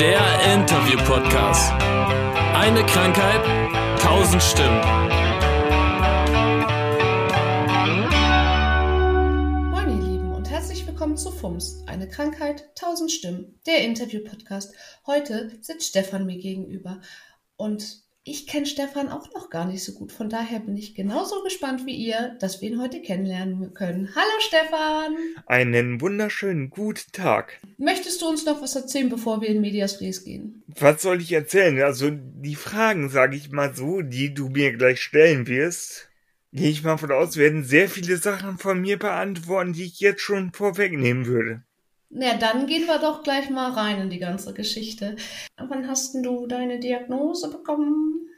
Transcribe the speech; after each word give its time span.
Der 0.00 0.54
Interview-Podcast. 0.54 1.72
Eine 2.54 2.86
Krankheit, 2.86 3.42
tausend 4.00 4.42
Stimmen. 4.42 4.80
Moin 9.70 9.90
ihr 9.90 10.02
Lieben 10.02 10.32
und 10.32 10.48
herzlich 10.48 10.86
willkommen 10.86 11.18
zu 11.18 11.30
FUMS, 11.30 11.84
eine 11.86 12.08
Krankheit, 12.08 12.74
tausend 12.76 13.12
Stimmen, 13.12 13.60
der 13.66 13.84
Interview-Podcast. 13.84 14.74
Heute 15.06 15.52
sitzt 15.60 15.88
Stefan 15.88 16.24
mir 16.24 16.38
gegenüber 16.38 17.02
und 17.58 18.02
ich 18.24 18.46
kenne 18.46 18.66
Stefan 18.66 19.08
auch 19.08 19.32
noch 19.32 19.48
gar 19.48 19.66
nicht 19.66 19.82
so 19.82 19.92
gut. 19.92 20.12
Von 20.12 20.28
daher 20.28 20.60
bin 20.60 20.76
ich 20.76 20.94
genauso 20.94 21.42
gespannt 21.42 21.86
wie 21.86 21.94
ihr, 21.94 22.36
dass 22.38 22.60
wir 22.60 22.70
ihn 22.70 22.80
heute 22.80 23.00
kennenlernen 23.00 23.72
können. 23.72 24.10
Hallo 24.14 24.40
Stefan! 24.40 25.16
Einen 25.46 26.00
wunderschönen 26.00 26.68
guten 26.70 27.10
Tag. 27.12 27.60
Möchtest 27.78 28.20
du 28.20 28.28
uns 28.28 28.44
noch 28.44 28.60
was 28.60 28.76
erzählen, 28.76 29.08
bevor 29.08 29.40
wir 29.40 29.48
in 29.48 29.60
Medias 29.62 30.00
Res 30.00 30.24
gehen? 30.24 30.62
Was 30.78 31.00
soll 31.02 31.20
ich 31.20 31.32
erzählen? 31.32 31.80
Also 31.82 32.10
die 32.10 32.56
Fragen, 32.56 33.08
sage 33.08 33.36
ich 33.36 33.50
mal 33.50 33.74
so, 33.74 34.02
die 34.02 34.34
du 34.34 34.50
mir 34.50 34.76
gleich 34.76 35.00
stellen 35.00 35.46
wirst, 35.46 36.10
gehe 36.52 36.70
ich 36.70 36.84
mal 36.84 36.98
von 36.98 37.12
aus, 37.12 37.36
werden 37.36 37.64
sehr 37.64 37.88
viele 37.88 38.18
Sachen 38.18 38.58
von 38.58 38.80
mir 38.80 38.98
beantworten, 38.98 39.72
die 39.72 39.84
ich 39.84 40.00
jetzt 40.00 40.20
schon 40.20 40.52
vorwegnehmen 40.52 41.24
würde. 41.24 41.62
Na, 42.10 42.36
dann 42.36 42.66
gehen 42.66 42.86
wir 42.86 42.98
doch 42.98 43.22
gleich 43.22 43.48
mal 43.50 43.70
rein 43.70 44.00
in 44.00 44.10
die 44.10 44.18
ganze 44.18 44.52
Geschichte. 44.52 45.14
Wann 45.56 45.86
hast 45.86 46.14
denn 46.14 46.24
du 46.24 46.48
deine 46.48 46.80
Diagnose 46.80 47.48
bekommen? 47.50 48.28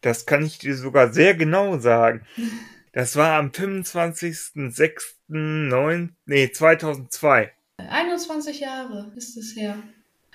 Das 0.00 0.24
kann 0.24 0.46
ich 0.46 0.58
dir 0.58 0.76
sogar 0.76 1.12
sehr 1.12 1.34
genau 1.34 1.78
sagen. 1.78 2.24
Das 2.92 3.16
war 3.16 3.38
am 3.38 3.50
25.06.9, 3.50 6.08
nee, 6.24 6.50
2002. 6.50 7.52
21 7.76 8.60
Jahre 8.60 9.12
ist 9.14 9.36
es 9.36 9.54
her. 9.54 9.76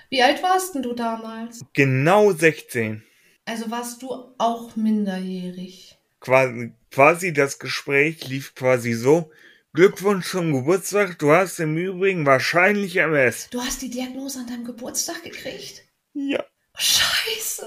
Wie 0.08 0.22
alt 0.22 0.40
warst 0.42 0.74
denn 0.74 0.82
du 0.82 0.94
damals? 0.94 1.62
Genau 1.72 2.32
16. 2.32 3.02
Also 3.44 3.70
warst 3.70 4.02
du 4.02 4.10
auch 4.38 4.74
minderjährig. 4.76 5.98
Quasi, 6.20 6.72
quasi 6.90 7.34
das 7.34 7.58
Gespräch 7.58 8.26
lief 8.28 8.54
quasi 8.54 8.94
so, 8.94 9.30
Glückwunsch 9.74 10.30
zum 10.30 10.52
Geburtstag. 10.52 11.18
Du 11.18 11.32
hast 11.32 11.58
im 11.58 11.76
Übrigen 11.76 12.24
wahrscheinlich 12.24 12.94
MS. 12.94 13.48
Du 13.50 13.60
hast 13.60 13.82
die 13.82 13.90
Diagnose 13.90 14.38
an 14.38 14.46
deinem 14.46 14.64
Geburtstag 14.64 15.24
gekriegt? 15.24 15.82
Ja. 16.12 16.44
Scheiße. 16.76 17.66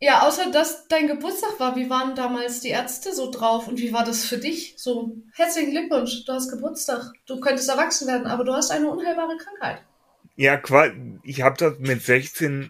Ja, 0.00 0.26
außer 0.28 0.50
dass 0.50 0.86
dein 0.88 1.06
Geburtstag 1.06 1.58
war, 1.58 1.76
wie 1.76 1.88
waren 1.88 2.14
damals 2.14 2.60
die 2.60 2.68
Ärzte 2.68 3.14
so 3.14 3.30
drauf 3.30 3.68
und 3.68 3.78
wie 3.78 3.94
war 3.94 4.04
das 4.04 4.26
für 4.26 4.36
dich? 4.36 4.74
So, 4.76 5.16
herzlichen 5.34 5.70
Glückwunsch, 5.70 6.26
du 6.26 6.32
hast 6.34 6.50
Geburtstag. 6.50 7.14
Du 7.24 7.40
könntest 7.40 7.70
erwachsen 7.70 8.06
werden, 8.06 8.26
aber 8.26 8.44
du 8.44 8.52
hast 8.52 8.70
eine 8.70 8.90
unheilbare 8.90 9.38
Krankheit. 9.38 9.82
Ja, 10.36 10.60
ich 11.22 11.40
habe 11.40 11.56
das 11.56 11.78
mit 11.78 12.02
16 12.02 12.68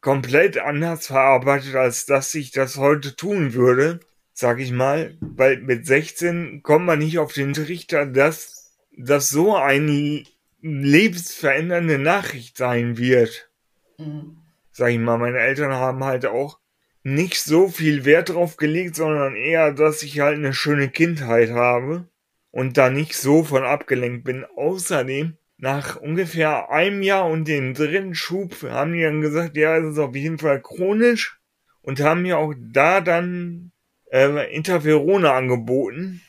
komplett 0.00 0.56
anders 0.58 1.08
verarbeitet, 1.08 1.74
als 1.74 2.06
dass 2.06 2.32
ich 2.36 2.52
das 2.52 2.76
heute 2.76 3.16
tun 3.16 3.54
würde, 3.54 3.98
sag 4.40 4.58
ich 4.60 4.72
mal, 4.72 5.16
weil 5.20 5.58
mit 5.58 5.86
16 5.86 6.62
kommt 6.62 6.86
man 6.86 6.98
nicht 6.98 7.18
auf 7.18 7.32
den 7.32 7.52
Trichter, 7.52 8.06
dass 8.06 8.76
das 8.96 9.28
so 9.28 9.54
eine 9.54 10.24
lebensverändernde 10.60 11.98
Nachricht 11.98 12.56
sein 12.56 12.98
wird. 12.98 13.50
Mhm 13.98 14.40
sag 14.80 14.92
ich 14.92 14.98
mal, 14.98 15.18
meine 15.18 15.38
Eltern 15.38 15.72
haben 15.72 16.04
halt 16.04 16.24
auch 16.24 16.58
nicht 17.02 17.42
so 17.42 17.68
viel 17.68 18.06
Wert 18.06 18.30
drauf 18.30 18.56
gelegt, 18.56 18.96
sondern 18.96 19.36
eher, 19.36 19.72
dass 19.72 20.02
ich 20.02 20.20
halt 20.20 20.36
eine 20.36 20.54
schöne 20.54 20.88
Kindheit 20.88 21.50
habe 21.50 22.08
und 22.50 22.78
da 22.78 22.88
nicht 22.88 23.14
so 23.14 23.44
von 23.44 23.62
abgelenkt 23.62 24.24
bin. 24.24 24.46
Außerdem, 24.56 25.36
nach 25.58 25.96
ungefähr 25.96 26.70
einem 26.70 27.02
Jahr 27.02 27.28
und 27.28 27.46
dem 27.46 27.74
dritten 27.74 28.14
Schub 28.14 28.54
haben 28.62 28.94
die 28.94 29.02
dann 29.02 29.20
gesagt, 29.20 29.56
ja, 29.58 29.76
es 29.76 29.92
ist 29.92 29.98
auf 29.98 30.14
jeden 30.14 30.38
Fall 30.38 30.62
chronisch 30.62 31.38
und 31.82 32.00
haben 32.00 32.22
mir 32.22 32.38
auch 32.38 32.54
da 32.58 33.02
dann 33.02 33.72
äh, 34.10 34.54
Interferone 34.54 35.32
angeboten. 35.32 36.22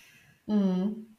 Mhm. 0.46 1.18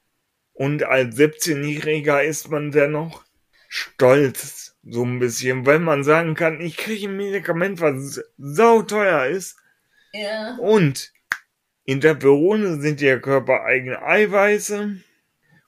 Und 0.53 0.84
als 0.84 1.17
17-Jähriger 1.17 2.23
ist 2.23 2.50
man 2.50 2.71
dennoch 2.71 3.25
stolz 3.69 4.77
so 4.84 5.05
ein 5.05 5.19
bisschen, 5.19 5.65
weil 5.65 5.78
man 5.78 6.05
sagen 6.05 6.34
kann, 6.34 6.61
ich 6.61 6.77
kriege 6.77 7.09
ein 7.09 7.17
Medikament, 7.17 7.81
was 7.81 8.23
sauteuer 8.37 9.27
ist. 9.27 9.56
Ja. 10.12 10.56
Und 10.59 11.12
Interferone 11.84 12.81
sind 12.81 13.00
ja 13.00 13.19
körpereigene 13.19 14.03
Eiweiße 14.03 15.00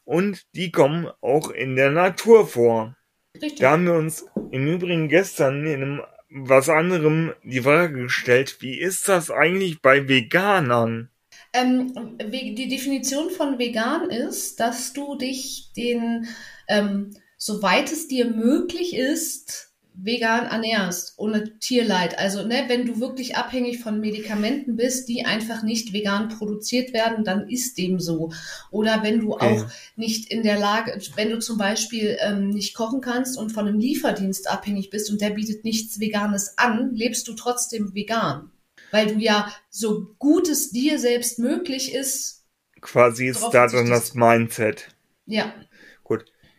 und 0.05 0.47
die 0.55 0.71
kommen 0.71 1.11
auch 1.21 1.51
in 1.51 1.77
der 1.77 1.91
Natur 1.91 2.47
vor. 2.47 2.97
Richtig. 3.35 3.61
Da 3.61 3.73
haben 3.73 3.87
wir 3.87 3.95
uns 3.95 4.27
im 4.51 4.67
Übrigen 4.67 5.09
gestern 5.09 5.67
in 5.67 5.83
einem 5.83 6.03
was 6.35 6.69
anderem 6.69 7.33
die 7.45 7.61
Frage 7.61 8.03
gestellt, 8.03 8.57
wie 8.61 8.79
ist 8.79 9.09
das 9.09 9.31
eigentlich 9.31 9.81
bei 9.81 10.09
Veganern? 10.09 11.09
Ähm, 11.53 12.19
die 12.19 12.69
Definition 12.69 13.31
von 13.31 13.59
vegan 13.59 14.11
ist, 14.11 14.59
dass 14.59 14.93
du 14.93 15.17
dich 15.17 15.71
den 15.77 16.27
ähm, 16.69 17.17
soweit 17.39 17.93
es 17.93 18.09
dir 18.09 18.27
möglich 18.27 18.97
ist, 18.97 19.74
vegan 19.95 20.47
ernährst, 20.47 21.15
ohne 21.17 21.59
Tierleid. 21.59 22.19
Also, 22.19 22.47
ne, 22.47 22.65
wenn 22.69 22.85
du 22.85 23.01
wirklich 23.01 23.37
abhängig 23.37 23.81
von 23.81 24.01
Medikamenten 24.01 24.77
bist, 24.77 25.09
die 25.09 25.25
einfach 25.25 25.63
nicht 25.63 25.93
vegan 25.93 26.29
produziert 26.29 26.93
werden, 26.93 27.25
dann 27.25 27.49
ist 27.49 27.79
dem 27.79 28.01
so. 28.01 28.33
Oder 28.71 29.03
wenn 29.03 29.21
du 29.21 29.35
okay. 29.35 29.47
auch 29.47 29.67
nicht 29.97 30.31
in 30.31 30.43
der 30.43 30.59
Lage, 30.59 31.01
wenn 31.17 31.31
du 31.31 31.39
zum 31.39 31.59
Beispiel 31.59 32.17
ähm, 32.21 32.51
nicht 32.51 32.75
kochen 32.75 33.01
kannst 33.01 33.39
und 33.39 33.53
von 33.53 33.69
einem 33.69 33.79
Lieferdienst 33.79 34.51
abhängig 34.51 34.91
bist 34.91 35.11
und 35.11 35.21
der 35.21 35.31
bietet 35.31 35.65
nichts 35.65 36.01
Veganes 36.01 36.59
an, 36.59 36.95
lebst 36.95 37.27
du 37.29 37.35
trotzdem 37.35 37.95
vegan. 37.95 38.51
Weil 38.91 39.15
du 39.15 39.19
ja 39.19 39.53
so 39.71 40.15
gut 40.19 40.49
es 40.49 40.71
dir 40.71 40.99
selbst 40.99 41.39
möglich 41.39 41.95
ist. 41.95 42.45
Quasi 42.81 43.29
ist 43.29 43.49
da 43.53 43.67
dann 43.67 43.89
das 43.89 44.15
Mindset. 44.15 44.89
Ja. 45.27 45.53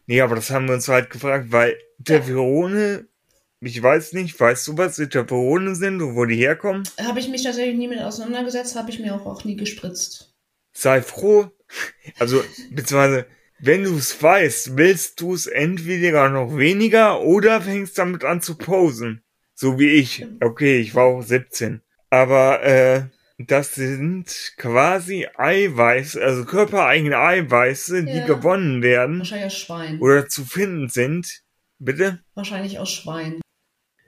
Nee, 0.07 0.22
aber 0.22 0.35
das 0.35 0.50
haben 0.50 0.67
wir 0.67 0.75
uns 0.75 0.88
halt 0.88 1.09
gefragt, 1.09 1.47
weil 1.52 1.78
Interferone, 1.97 3.07
ich 3.61 3.81
weiß 3.81 4.13
nicht, 4.13 4.39
weißt 4.39 4.67
du, 4.67 4.77
was 4.77 4.99
Interferone 4.99 5.75
sind 5.75 6.01
und 6.01 6.16
wo 6.16 6.25
die 6.25 6.35
herkommen? 6.35 6.83
Habe 7.01 7.19
ich 7.19 7.29
mich 7.29 7.43
tatsächlich 7.43 7.77
nie 7.77 7.88
mit 7.88 7.99
auseinandergesetzt, 7.99 8.75
habe 8.75 8.89
ich 8.91 8.99
mir 8.99 9.16
auch, 9.16 9.25
auch 9.25 9.43
nie 9.43 9.55
gespritzt. 9.55 10.33
Sei 10.73 11.01
froh. 11.01 11.51
Also, 12.19 12.43
beziehungsweise, 12.71 13.25
wenn 13.59 13.83
du 13.83 13.95
es 13.95 14.21
weißt, 14.21 14.77
willst 14.77 15.21
du 15.21 15.33
es 15.33 15.47
entweder 15.47 16.29
noch 16.29 16.57
weniger 16.57 17.21
oder 17.21 17.61
fängst 17.61 17.97
damit 17.97 18.23
an 18.23 18.41
zu 18.41 18.55
posen. 18.55 19.23
So 19.53 19.79
wie 19.79 19.89
ich. 19.89 20.27
Okay, 20.41 20.79
ich 20.79 20.93
war 20.93 21.05
auch 21.05 21.22
17. 21.22 21.81
Aber, 22.09 22.61
äh, 22.63 23.05
das 23.37 23.75
sind 23.75 24.53
quasi 24.57 25.27
Eiweiß, 25.35 26.17
also 26.17 26.45
körpereigene 26.45 27.17
Eiweiße, 27.17 27.99
ja. 27.99 28.05
die 28.05 28.25
gewonnen 28.25 28.81
werden. 28.81 29.19
Wahrscheinlich 29.19 29.47
aus 29.47 29.57
Schwein. 29.57 29.99
Oder 29.99 30.27
zu 30.29 30.45
finden 30.45 30.89
sind. 30.89 31.41
Bitte? 31.77 32.19
Wahrscheinlich 32.33 32.79
aus 32.79 32.91
Schwein. 32.91 33.41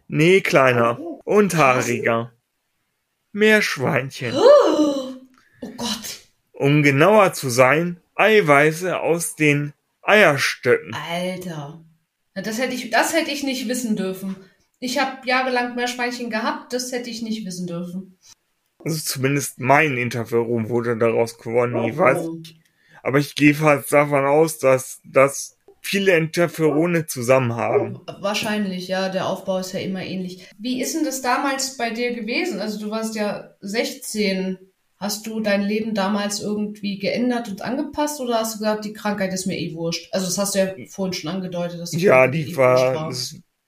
Nee, 0.08 0.42
kleiner. 0.42 1.00
Oh. 1.00 1.22
Und 1.24 1.56
haariger. 1.56 2.32
Meerschweinchen. 3.32 4.34
Oh. 4.36 5.16
oh 5.62 5.72
Gott. 5.78 6.22
Um 6.54 6.82
genauer 6.82 7.34
zu 7.34 7.50
sein, 7.50 8.00
Eiweiße 8.16 9.00
aus 9.00 9.36
den 9.36 9.74
Eierstöcken. 10.02 10.96
Alter. 10.96 11.84
Das 12.34 12.60
hätte 12.60 12.74
ich, 12.74 12.90
das 12.90 13.14
hätte 13.14 13.32
ich 13.32 13.44
nicht 13.44 13.68
wissen 13.68 13.96
dürfen. 13.96 14.36
Ich 14.80 15.00
habe 15.00 15.28
jahrelang 15.28 15.76
Meerschweinchen 15.76 16.30
gehabt, 16.30 16.72
das 16.72 16.92
hätte 16.92 17.10
ich 17.10 17.22
nicht 17.22 17.46
wissen 17.46 17.68
dürfen. 17.68 18.18
Also 18.80 19.00
zumindest 19.00 19.60
mein 19.60 19.98
Interferon 19.98 20.70
wurde 20.70 20.98
daraus 20.98 21.38
gewonnen. 21.38 21.84
Ich 21.86 21.98
weiß 21.98 22.30
Aber 23.04 23.18
ich 23.18 23.36
gehe 23.36 23.54
fast 23.56 23.92
davon 23.92 24.26
aus, 24.26 24.60
dass 24.60 25.02
das 25.04 25.57
viele 25.88 26.18
Interferone 26.18 27.06
zusammen 27.06 27.56
haben. 27.56 28.00
Wahrscheinlich, 28.20 28.90
ja. 28.90 29.08
Der 29.08 29.28
Aufbau 29.28 29.60
ist 29.60 29.72
ja 29.72 29.80
immer 29.80 30.04
ähnlich. 30.04 30.46
Wie 30.60 30.82
ist 30.82 30.96
denn 30.96 31.06
das 31.06 31.22
damals 31.22 31.78
bei 31.78 31.92
dir 31.92 32.14
gewesen? 32.14 32.60
Also 32.60 32.80
du 32.80 32.92
warst 32.92 33.16
ja 33.16 33.52
16. 33.62 34.58
Hast 34.98 35.28
du 35.28 35.40
dein 35.40 35.62
Leben 35.62 35.94
damals 35.94 36.42
irgendwie 36.42 36.98
geändert 36.98 37.48
und 37.50 37.62
angepasst 37.62 38.20
oder 38.20 38.40
hast 38.40 38.56
du 38.56 38.60
gesagt, 38.60 38.84
die 38.84 38.94
Krankheit 38.94 39.32
ist 39.32 39.46
mir 39.46 39.58
eh 39.58 39.74
wurscht? 39.76 40.10
Also 40.12 40.26
das 40.26 40.38
hast 40.38 40.56
du 40.56 40.60
ja 40.60 40.74
vorhin 40.90 41.14
schon 41.14 41.30
angedeutet. 41.30 41.80
Dass 41.80 41.94
ja, 41.94 42.28
die 42.28 42.52
eh 42.52 42.58
war, 42.58 42.96
war. 42.96 43.14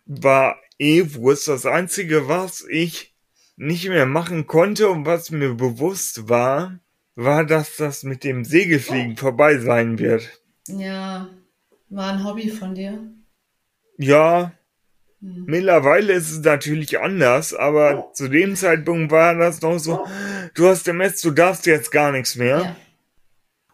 war 0.06 0.56
eh 0.78 1.14
wurscht. 1.14 1.48
Das 1.48 1.66
Einzige, 1.66 2.28
was 2.28 2.66
ich 2.70 3.14
nicht 3.56 3.88
mehr 3.88 4.06
machen 4.06 4.46
konnte 4.48 4.90
und 4.90 5.06
was 5.06 5.32
mir 5.32 5.54
bewusst 5.54 6.28
war, 6.28 6.80
war, 7.16 7.46
dass 7.46 7.78
das 7.78 8.04
mit 8.04 8.24
dem 8.24 8.44
Segelfliegen 8.44 9.14
oh. 9.14 9.20
vorbei 9.20 9.58
sein 9.60 10.00
wird. 10.00 10.42
Ja, 10.68 11.30
war 11.90 12.14
ein 12.14 12.24
Hobby 12.24 12.50
von 12.50 12.76
dir. 12.76 13.00
Ja, 13.98 14.54
hm. 15.22 15.46
mittlerweile 15.46 16.14
ist 16.14 16.32
es 16.32 16.40
natürlich 16.40 17.00
anders, 17.00 17.54
aber 17.54 18.10
oh. 18.10 18.14
zu 18.14 18.28
dem 18.28 18.56
Zeitpunkt 18.56 19.12
war 19.12 19.36
das 19.36 19.62
noch 19.62 19.78
so, 19.78 20.06
du 20.54 20.68
hast 20.68 20.88
MS, 20.88 21.22
du 21.22 21.32
darfst 21.32 21.66
jetzt 21.66 21.92
gar 21.92 22.12
nichts 22.12 22.36
mehr. 22.36 22.60
Ja. 22.60 22.76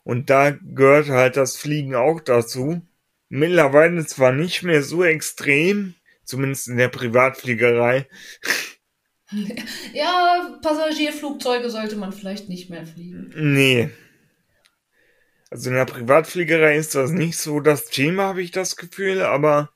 Und 0.04 0.30
da 0.30 0.52
gehört 0.52 1.10
halt 1.10 1.36
das 1.36 1.58
Fliegen 1.58 1.96
auch 1.96 2.20
dazu. 2.20 2.82
Mittlerweile 3.30 4.06
zwar 4.06 4.32
nicht 4.32 4.62
mehr 4.62 4.84
so 4.84 5.04
extrem, 5.04 5.96
Zumindest 6.26 6.68
in 6.68 6.78
der 6.78 6.90
Privatfliegerei. 6.90 8.08
Ja, 9.92 10.60
Passagierflugzeuge 10.62 11.72
sollte 11.72 11.96
man 11.96 12.14
vielleicht 12.14 12.48
nicht 12.48 12.70
mehr 12.70 12.86
fliegen. 12.86 13.34
Nee. 13.36 13.90
Also 15.51 15.69
in 15.69 15.75
der 15.75 15.86
Privatfliegerei 15.86 16.75
ist 16.75 16.95
das 16.95 17.12
nicht 17.12 17.38
so 17.38 17.59
das 17.59 17.86
Thema, 17.86 18.24
habe 18.24 18.42
ich 18.42 18.51
das 18.51 18.75
Gefühl, 18.75 19.21
aber 19.21 19.69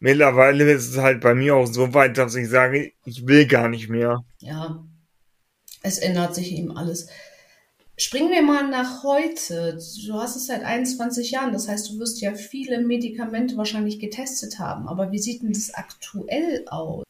mittlerweile 0.00 0.70
ist 0.72 0.88
es 0.88 0.98
halt 0.98 1.20
bei 1.20 1.34
mir 1.34 1.54
auch 1.56 1.66
so 1.66 1.94
weit, 1.94 2.18
dass 2.18 2.34
ich 2.34 2.48
sage, 2.48 2.92
ich 3.04 3.26
will 3.26 3.46
gar 3.46 3.68
nicht 3.68 3.88
mehr. 3.88 4.24
Ja, 4.40 4.84
es 5.82 5.98
ändert 5.98 6.34
sich 6.34 6.52
eben 6.52 6.76
alles. 6.76 7.08
Springen 7.96 8.30
wir 8.30 8.42
mal 8.42 8.68
nach 8.70 9.02
heute. 9.02 9.76
Du 10.06 10.14
hast 10.14 10.36
es 10.36 10.46
seit 10.46 10.62
21 10.62 11.32
Jahren, 11.32 11.52
das 11.52 11.66
heißt, 11.68 11.90
du 11.90 11.98
wirst 11.98 12.20
ja 12.20 12.34
viele 12.34 12.80
Medikamente 12.80 13.56
wahrscheinlich 13.56 13.98
getestet 13.98 14.58
haben. 14.60 14.88
Aber 14.88 15.10
wie 15.10 15.18
sieht 15.18 15.42
denn 15.42 15.52
das 15.52 15.74
aktuell 15.74 16.64
aus? 16.68 17.02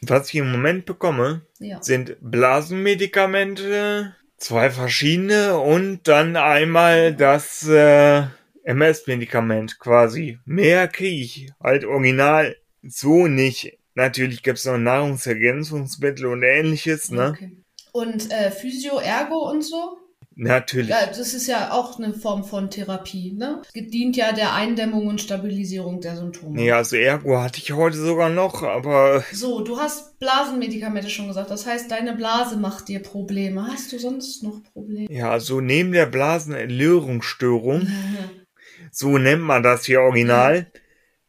Was 0.00 0.28
ich 0.28 0.36
im 0.36 0.50
Moment 0.50 0.86
bekomme, 0.86 1.42
Ja. 1.58 1.82
sind 1.82 2.16
Blasenmedikamente, 2.20 4.16
zwei 4.42 4.70
verschiedene 4.70 5.58
und 5.58 6.08
dann 6.08 6.36
einmal 6.36 7.14
das 7.14 7.66
äh, 7.68 8.24
MS-Medikament 8.64 9.78
quasi. 9.78 10.38
Mehr 10.44 10.88
kriege 10.88 11.22
ich 11.22 11.52
halt 11.62 11.84
original 11.84 12.56
so 12.82 13.28
nicht. 13.28 13.78
Natürlich 13.94 14.42
gibt 14.42 14.58
es 14.58 14.64
noch 14.64 14.78
Nahrungsergänzungsmittel 14.78 16.26
und 16.26 16.42
ähnliches, 16.42 17.10
ne? 17.10 17.30
Okay. 17.34 17.56
Und 17.92 18.30
äh, 18.32 18.50
Physio, 18.50 18.98
Ergo 18.98 19.50
und 19.50 19.62
so? 19.62 19.98
Natürlich. 20.34 20.88
Ja, 20.90 21.06
das 21.06 21.34
ist 21.34 21.46
ja 21.46 21.72
auch 21.72 21.98
eine 21.98 22.14
Form 22.14 22.44
von 22.44 22.70
Therapie, 22.70 23.32
ne? 23.32 23.62
Dient 23.74 24.16
ja 24.16 24.32
der 24.32 24.54
Eindämmung 24.54 25.06
und 25.06 25.20
Stabilisierung 25.20 26.00
der 26.00 26.16
Symptome. 26.16 26.54
Nee, 26.56 26.72
also 26.72 26.96
Ergo 26.96 27.38
hatte 27.40 27.58
ich 27.58 27.72
heute 27.72 27.96
sogar 27.96 28.30
noch, 28.30 28.62
aber 28.62 29.22
So, 29.32 29.62
du 29.62 29.78
hast 29.78 30.18
Blasenmedikamente 30.18 31.10
schon 31.10 31.28
gesagt. 31.28 31.50
Das 31.50 31.66
heißt, 31.66 31.90
deine 31.90 32.14
Blase 32.14 32.56
macht 32.56 32.88
dir 32.88 33.00
Probleme. 33.00 33.66
Hast 33.66 33.92
du 33.92 33.98
sonst 33.98 34.42
noch 34.42 34.62
Probleme? 34.72 35.12
ja, 35.12 35.38
so 35.40 35.60
neben 35.60 35.92
der 35.92 36.06
Blasenentleerungsstörung, 36.06 37.86
so 38.90 39.18
nennt 39.18 39.42
man 39.42 39.62
das 39.62 39.84
hier 39.84 40.00
original, 40.00 40.66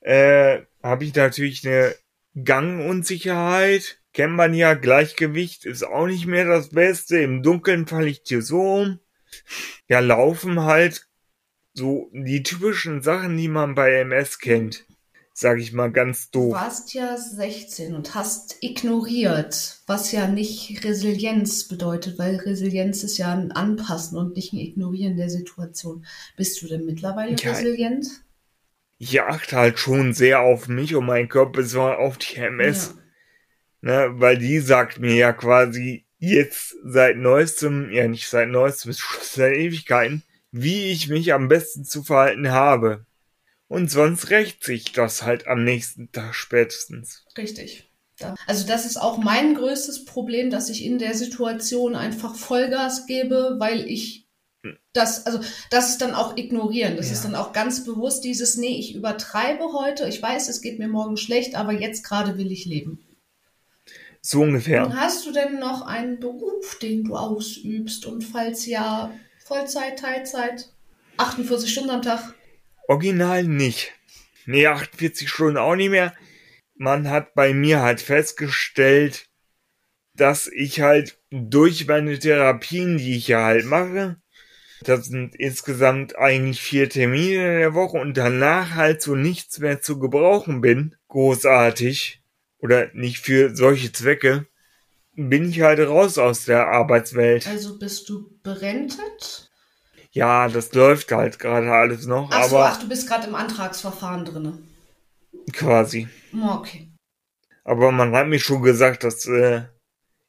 äh, 0.02 0.60
habe 0.82 1.06
ich 1.06 1.16
natürlich 1.16 1.66
eine 1.68 1.96
Gangunsicherheit. 2.44 4.00
Kennt 4.14 4.34
man 4.36 4.54
ja, 4.54 4.76
Gleichgewicht 4.76 5.66
ist 5.66 5.84
auch 5.84 6.06
nicht 6.06 6.28
mehr 6.28 6.46
das 6.46 6.70
Beste. 6.70 7.20
Im 7.20 7.42
Dunkeln 7.42 7.88
falle 7.88 8.08
ich 8.08 8.24
dir 8.24 8.42
so 8.42 8.62
um. 8.62 9.00
Ja, 9.88 10.00
laufen 10.00 10.62
halt 10.62 11.08
so 11.74 12.10
die 12.14 12.44
typischen 12.44 13.02
Sachen, 13.02 13.36
die 13.38 13.48
man 13.48 13.74
bei 13.74 13.92
MS 14.02 14.38
kennt. 14.40 14.86
Sag 15.34 15.58
ich 15.58 15.74
mal 15.74 15.92
ganz 15.92 16.30
Du 16.30 16.42
doof. 16.42 16.54
warst 16.54 16.94
ja 16.94 17.18
16 17.18 17.96
und 17.96 18.14
hast 18.14 18.58
ignoriert, 18.62 19.80
was 19.88 20.12
ja 20.12 20.28
nicht 20.28 20.84
Resilienz 20.84 21.68
bedeutet, 21.68 22.20
weil 22.20 22.36
Resilienz 22.36 23.04
ist 23.04 23.18
ja 23.18 23.34
ein 23.34 23.52
Anpassen 23.52 24.20
und 24.20 24.36
nicht 24.36 24.54
ein 24.54 24.60
Ignorieren 24.60 25.18
der 25.18 25.32
Situation. 25.32 26.06
Bist 26.38 26.62
du 26.62 26.68
denn 26.68 26.86
mittlerweile 26.86 27.36
Ja. 27.36 27.52
resilient? 27.52 28.06
Ich 29.00 29.20
achte 29.20 29.56
halt 29.56 29.80
schon 29.80 30.14
sehr 30.14 30.42
auf 30.42 30.68
mich 30.68 30.94
und 30.94 31.08
meinen 31.08 31.30
Körper, 31.30 31.52
besonders 31.54 31.98
auf 31.98 32.20
die 32.20 32.36
MS. 32.36 32.96
Ne, 33.84 34.12
weil 34.14 34.38
die 34.38 34.60
sagt 34.60 35.00
mir 35.00 35.14
ja 35.14 35.34
quasi 35.34 36.06
jetzt 36.18 36.74
seit 36.86 37.18
neuestem, 37.18 37.92
ja 37.92 38.08
nicht 38.08 38.30
seit 38.30 38.48
neuestem, 38.48 38.94
seit 39.22 39.58
Ewigkeiten, 39.58 40.24
wie 40.52 40.86
ich 40.86 41.10
mich 41.10 41.34
am 41.34 41.50
besten 41.50 41.84
zu 41.84 42.02
verhalten 42.02 42.50
habe. 42.50 43.06
Und 43.68 43.92
sonst 43.92 44.30
rächt 44.30 44.64
sich 44.64 44.94
das 44.94 45.24
halt 45.24 45.48
am 45.48 45.66
nächsten 45.66 46.10
Tag 46.14 46.34
spätestens. 46.34 47.26
Richtig. 47.38 47.90
Also 48.48 48.66
das 48.66 48.86
ist 48.86 48.96
auch 48.96 49.18
mein 49.18 49.54
größtes 49.54 50.06
Problem, 50.06 50.50
dass 50.50 50.70
ich 50.70 50.86
in 50.86 50.98
der 50.98 51.14
Situation 51.14 51.94
einfach 51.94 52.36
Vollgas 52.36 53.06
gebe, 53.06 53.58
weil 53.60 53.86
ich 53.90 54.30
das, 54.94 55.26
also 55.26 55.42
das 55.72 55.90
ist 55.90 56.02
dann 56.02 56.14
auch 56.14 56.38
ignorieren. 56.38 56.96
Das 56.96 57.08
Ja. 57.08 57.14
ist 57.14 57.26
dann 57.26 57.36
auch 57.36 57.52
ganz 57.52 57.84
bewusst 57.84 58.24
dieses, 58.24 58.56
nee, 58.56 58.80
ich 58.80 58.96
übertreibe 58.96 59.74
heute, 59.74 60.08
ich 60.08 60.22
weiß, 60.22 60.48
es 60.48 60.62
geht 60.62 60.80
mir 60.80 60.88
morgen 60.88 61.18
schlecht, 61.18 61.56
aber 61.56 61.74
jetzt 61.74 62.06
gerade 62.06 62.38
will 62.38 62.50
ich 62.50 62.64
leben. 62.64 63.06
So 64.26 64.42
ungefähr. 64.42 64.86
Und 64.86 64.96
hast 64.98 65.26
du 65.26 65.34
denn 65.34 65.60
noch 65.60 65.86
einen 65.86 66.20
Beruf, 66.20 66.80
den 66.80 67.04
du 67.04 67.18
ausübst? 67.18 68.06
Und 68.06 68.24
falls 68.24 68.66
ja, 68.66 69.14
Vollzeit, 69.46 70.00
Teilzeit, 70.00 70.70
48 71.18 71.70
Stunden 71.70 71.90
am 71.90 72.02
Tag? 72.02 72.34
Original 72.88 73.44
nicht. 73.44 73.92
Nee, 74.46 74.68
48 74.68 75.30
Stunden 75.30 75.58
auch 75.58 75.76
nicht 75.76 75.90
mehr. 75.90 76.14
Man 76.76 77.10
hat 77.10 77.34
bei 77.34 77.54
mir 77.54 77.82
halt 77.82 78.00
festgestellt, 78.00 79.26
dass 80.16 80.48
ich 80.48 80.80
halt 80.80 81.20
durch 81.30 81.86
meine 81.88 82.18
Therapien, 82.18 82.98
die 82.98 83.18
ich 83.18 83.28
ja 83.28 83.44
halt 83.44 83.66
mache, 83.66 84.22
das 84.84 85.08
sind 85.08 85.36
insgesamt 85.36 86.18
eigentlich 86.18 86.62
vier 86.62 86.90
Termine 86.90 87.54
in 87.54 87.60
der 87.60 87.74
Woche 87.74 87.98
und 87.98 88.16
danach 88.16 88.76
halt 88.76 89.02
so 89.02 89.16
nichts 89.16 89.60
mehr 89.60 89.82
zu 89.82 90.00
gebrauchen 90.00 90.62
bin, 90.62 90.96
großartig, 91.10 92.23
oder 92.64 92.90
nicht 92.94 93.20
für 93.20 93.54
solche 93.54 93.92
Zwecke, 93.92 94.48
bin 95.16 95.50
ich 95.50 95.62
halt 95.62 95.80
raus 95.80 96.18
aus 96.18 96.46
der 96.46 96.68
Arbeitswelt. 96.68 97.46
Also 97.46 97.78
bist 97.78 98.08
du 98.08 98.40
berentet? 98.42 99.52
Ja, 100.12 100.48
das 100.48 100.74
läuft 100.74 101.12
halt 101.12 101.40
gerade 101.40 101.72
alles 101.72 102.06
noch, 102.06 102.30
Ach 102.32 102.48
so, 102.48 102.56
aber 102.56 102.66
ach, 102.70 102.80
du 102.80 102.88
bist 102.88 103.08
gerade 103.08 103.28
im 103.28 103.36
Antragsverfahren 103.36 104.24
drinne. 104.24 104.60
quasi. 105.52 106.08
Okay. 106.34 106.90
Aber 107.66 107.92
man 107.92 108.16
hat 108.16 108.28
mir 108.28 108.40
schon 108.40 108.62
gesagt, 108.62 109.04
das 109.04 109.26
äh, 109.26 109.64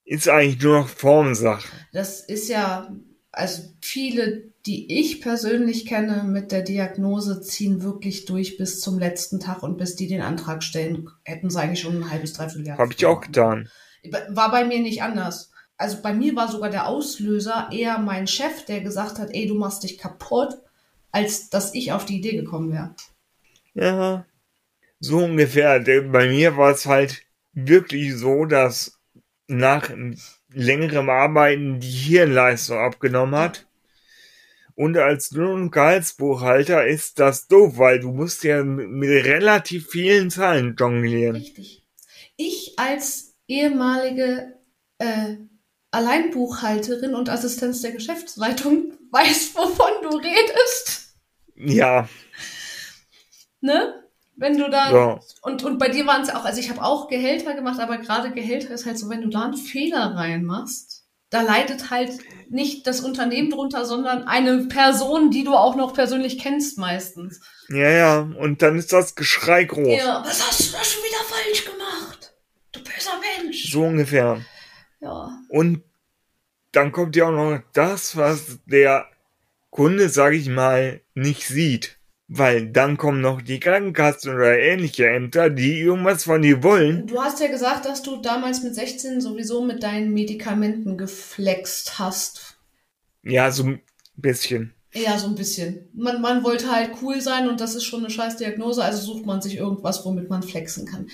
ist 0.05 0.29
eigentlich 0.29 0.61
nur 0.61 0.81
noch 0.81 0.89
Formsache. 0.89 1.69
Das 1.93 2.21
ist 2.21 2.49
ja, 2.49 2.93
also 3.31 3.63
viele, 3.81 4.54
die 4.67 5.01
ich 5.01 5.21
persönlich 5.21 5.85
kenne 5.87 6.25
mit 6.25 6.51
der 6.51 6.63
Diagnose, 6.63 7.43
ziehen 7.43 7.83
wirklich 7.83 8.25
durch 8.25 8.57
bis 8.57 8.81
zum 8.81 8.99
letzten 8.99 9.39
Tag 9.39 9.63
und 9.63 9.77
bis 9.77 9.95
die 9.95 10.09
den 10.09 10.23
Antrag 10.23 10.63
stellen, 10.63 11.11
hätten 11.23 11.51
sie 11.51 11.61
eigentlich 11.61 11.81
schon 11.81 11.97
ein 11.97 12.11
halbes, 12.11 12.33
dreiviertel 12.33 12.67
Jahr. 12.67 12.79
Habe 12.79 12.95
ich 12.97 13.05
auch 13.05 13.21
getan. 13.21 13.69
War 14.31 14.51
bei 14.51 14.65
mir 14.65 14.81
nicht 14.81 15.03
anders. 15.03 15.51
Also 15.77 16.01
bei 16.01 16.15
mir 16.15 16.35
war 16.37 16.49
sogar 16.49 16.71
der 16.71 16.87
Auslöser 16.87 17.69
eher 17.73 17.99
mein 17.99 18.27
Chef, 18.27 18.65
der 18.65 18.81
gesagt 18.81 19.19
hat, 19.19 19.31
ey, 19.33 19.47
du 19.47 19.55
machst 19.55 19.83
dich 19.83 19.99
kaputt, 19.99 20.57
als 21.11 21.51
dass 21.51 21.75
ich 21.75 21.93
auf 21.93 22.05
die 22.05 22.19
Idee 22.19 22.37
gekommen 22.37 22.73
wäre. 22.73 22.95
Ja, 23.75 24.25
so 25.01 25.19
ungefähr. 25.19 25.81
Bei 25.81 26.29
mir 26.29 26.57
war 26.57 26.71
es 26.71 26.87
halt 26.87 27.23
wirklich 27.53 28.17
so, 28.17 28.47
dass 28.47 28.99
nach 29.47 29.91
längerem 30.49 31.11
Arbeiten 31.11 31.81
die 31.81 31.91
Hirnleistung 31.91 32.79
abgenommen 32.79 33.35
hat. 33.35 33.67
Und 34.75 34.97
als 34.97 35.31
Lohn- 35.31 35.63
und 35.63 35.71
Gehaltsbuchhalter 35.71 36.87
ist 36.87 37.21
das 37.21 37.47
doof, 37.47 37.79
weil 37.79 38.01
du 38.01 38.11
musst 38.11 38.43
ja 38.43 38.65
mit, 38.65 39.09
relativ 39.09 39.89
vielen 39.89 40.31
Zahlen 40.31 40.75
jonglieren. 40.79 41.37
Richtig. 41.37 41.87
Ich 42.37 42.75
als 42.77 43.37
ehemalige 43.47 44.59
äh, 44.99 45.37
Alleinbuchhalterin 45.93 47.15
und 47.15 47.29
Assistenz 47.29 47.83
der 47.83 47.93
Geschäftsleitung 47.93 48.93
weiß, 49.13 49.55
wovon 49.55 49.93
du 50.03 50.17
redest. 50.17 51.15
Ja, 51.55 52.09
Ne? 53.65 54.05
Wenn 54.37 54.59
du 54.59 54.69
da. 54.69 54.93
ja. 54.93 55.21
Und, 55.41 55.65
und 55.65 55.79
bei 55.79 55.89
dir 55.89 56.07
waren 56.07 56.21
es 56.21 56.29
auch, 56.29 56.45
also 56.45 56.61
ich 56.61 56.69
habe 56.69 56.83
auch 56.83 57.09
Gehälter 57.09 57.55
gemacht, 57.55 57.81
aber 57.81 57.97
gerade 57.97 58.31
Gehälter 58.31 58.75
ist 58.75 58.85
halt 58.85 58.99
so, 58.99 59.09
wenn 59.09 59.23
du 59.23 59.31
da 59.31 59.45
einen 59.45 59.57
Fehler 59.57 60.15
reinmachst, 60.15 61.04
da 61.35 61.43
leidet 61.43 61.91
halt 61.91 62.13
nicht 62.49 62.87
das 62.87 63.01
Unternehmen 63.01 63.51
drunter, 63.51 63.85
sondern 63.85 64.23
eine 64.29 64.67
Person, 64.69 65.31
die 65.31 65.43
du 65.43 65.55
auch 65.55 65.75
noch 65.75 65.93
persönlich 65.93 66.39
kennst 66.39 66.79
meistens. 66.79 67.41
Ja, 67.69 67.91
ja. 67.91 68.19
Und 68.21 68.63
dann 68.63 68.79
ist 68.79 68.93
das 68.93 69.17
Geschrei 69.17 69.65
groß. 69.65 69.99
Ja, 69.99 70.23
was 70.25 70.47
hast 70.47 70.61
du 70.61 70.77
da 70.77 70.85
schon 70.85 71.03
wieder 71.03 71.25
falsch 71.25 71.65
gemacht? 71.65 72.35
Du 72.73 72.81
böser 72.81 73.19
Mensch. 73.43 73.71
So 73.71 73.83
ungefähr. 73.83 74.41
Ja. 75.01 75.41
Und 75.49 75.83
dann 76.71 76.93
kommt 76.93 77.17
ja 77.17 77.27
auch 77.27 77.33
noch 77.33 77.61
das, 77.73 78.17
was 78.17 78.59
der 78.67 79.07
Kunde, 79.71 80.09
sag 80.09 80.35
ich 80.35 80.49
mal, 80.49 81.01
nicht 81.15 81.47
sieht. 81.49 81.99
Weil 82.27 82.69
dann 82.69 82.97
kommen 82.97 83.21
noch 83.21 83.43
die 83.43 83.61
Krankenkassen 83.61 84.35
oder 84.35 84.59
ähnliche 84.59 85.09
Ämter, 85.09 85.51
die 85.51 85.81
irgendwas 85.81 86.25
von 86.25 86.41
dir 86.41 86.63
wollen. 86.63 87.07
Du 87.07 87.23
hast 87.23 87.41
ja 87.41 87.49
gesagt, 87.49 87.85
dass 87.85 88.03
du 88.03 88.17
damals 88.17 88.63
mit 88.63 88.75
16 88.75 89.21
sowieso 89.21 89.63
mit 89.63 89.83
deinen 89.83 90.15
Medikamenten 90.15 90.97
geflext 90.97 91.99
hast. 91.99 92.57
Ja, 93.23 93.51
so 93.51 93.65
ein 93.65 93.83
bisschen. 94.17 94.73
Ja, 94.95 95.19
so 95.19 95.27
ein 95.27 95.35
bisschen. 95.35 95.89
Man, 95.93 96.23
man 96.23 96.45
wollte 96.45 96.71
halt 96.71 96.93
cool 97.03 97.21
sein 97.21 97.49
und 97.49 97.61
das 97.61 97.75
ist 97.75 97.85
schon 97.85 98.01
eine 98.01 98.11
scheiß 98.11 98.37
Diagnose, 98.37 98.83
also 98.83 99.13
sucht 99.13 99.27
man 99.27 99.43
sich 99.43 99.57
irgendwas, 99.57 100.05
womit 100.05 100.31
man 100.31 100.43
flexen 100.43 100.87
kann. 100.87 101.09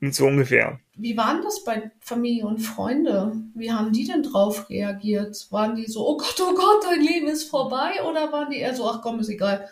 So 0.00 0.26
ungefähr. 0.26 0.78
Wie 0.96 1.16
waren 1.16 1.42
das 1.42 1.64
bei 1.64 1.90
Familie 2.00 2.46
und 2.46 2.58
Freunde? 2.58 3.32
Wie 3.54 3.72
haben 3.72 3.92
die 3.92 4.06
denn 4.06 4.22
drauf 4.22 4.68
reagiert? 4.68 5.46
Waren 5.50 5.74
die 5.74 5.86
so, 5.86 6.06
oh 6.06 6.16
Gott, 6.16 6.40
oh 6.40 6.54
Gott, 6.54 6.84
dein 6.84 7.00
Leben 7.00 7.28
ist 7.28 7.44
vorbei? 7.44 8.02
Oder 8.08 8.30
waren 8.32 8.50
die 8.50 8.58
eher 8.58 8.74
so, 8.74 8.88
ach 8.88 9.00
komm, 9.02 9.20
ist 9.20 9.28
egal, 9.28 9.68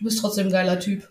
du 0.00 0.04
bist 0.06 0.18
trotzdem 0.20 0.48
ein 0.48 0.52
geiler 0.52 0.80
Typ? 0.80 1.08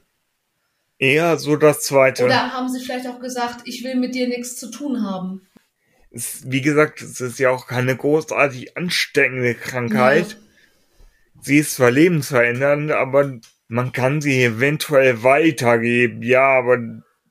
Eher 0.97 1.37
so 1.37 1.55
das 1.55 1.83
zweite. 1.83 2.25
Oder 2.25 2.51
haben 2.51 2.67
sie 2.67 2.81
vielleicht 2.83 3.07
auch 3.07 3.21
gesagt, 3.21 3.61
ich 3.65 3.83
will 3.83 3.95
mit 3.95 4.15
dir 4.15 4.27
nichts 4.27 4.57
zu 4.57 4.69
tun 4.69 5.03
haben? 5.03 5.47
Es, 6.11 6.43
wie 6.51 6.61
gesagt, 6.61 7.01
es 7.01 7.21
ist 7.21 7.39
ja 7.39 7.51
auch 7.51 7.67
keine 7.67 7.95
großartig 7.95 8.75
ansteckende 8.75 9.55
Krankheit. 9.55 10.31
Ja. 10.31 10.37
Sie 11.41 11.57
ist 11.57 11.75
zwar 11.75 11.91
lebensverändernd, 11.91 12.91
aber 12.91 13.39
man 13.67 13.93
kann 13.93 14.19
sie 14.19 14.43
eventuell 14.43 15.23
weitergeben. 15.23 16.21
Ja, 16.21 16.57
aber 16.57 16.79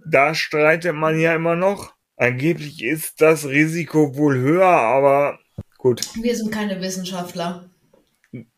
da 0.07 0.35
streitet 0.35 0.95
man 0.95 1.21
ja 1.21 1.35
immer 1.35 1.57
noch. 1.57 1.93
Angeblich 2.17 2.83
ist 2.83 3.21
das 3.21 3.47
Risiko 3.47 4.17
wohl 4.17 4.39
höher, 4.39 4.67
aber 4.67 5.39
gut. 5.77 6.03
Wir 6.23 6.35
sind 6.37 6.51
keine 6.51 6.81
Wissenschaftler. 6.81 7.69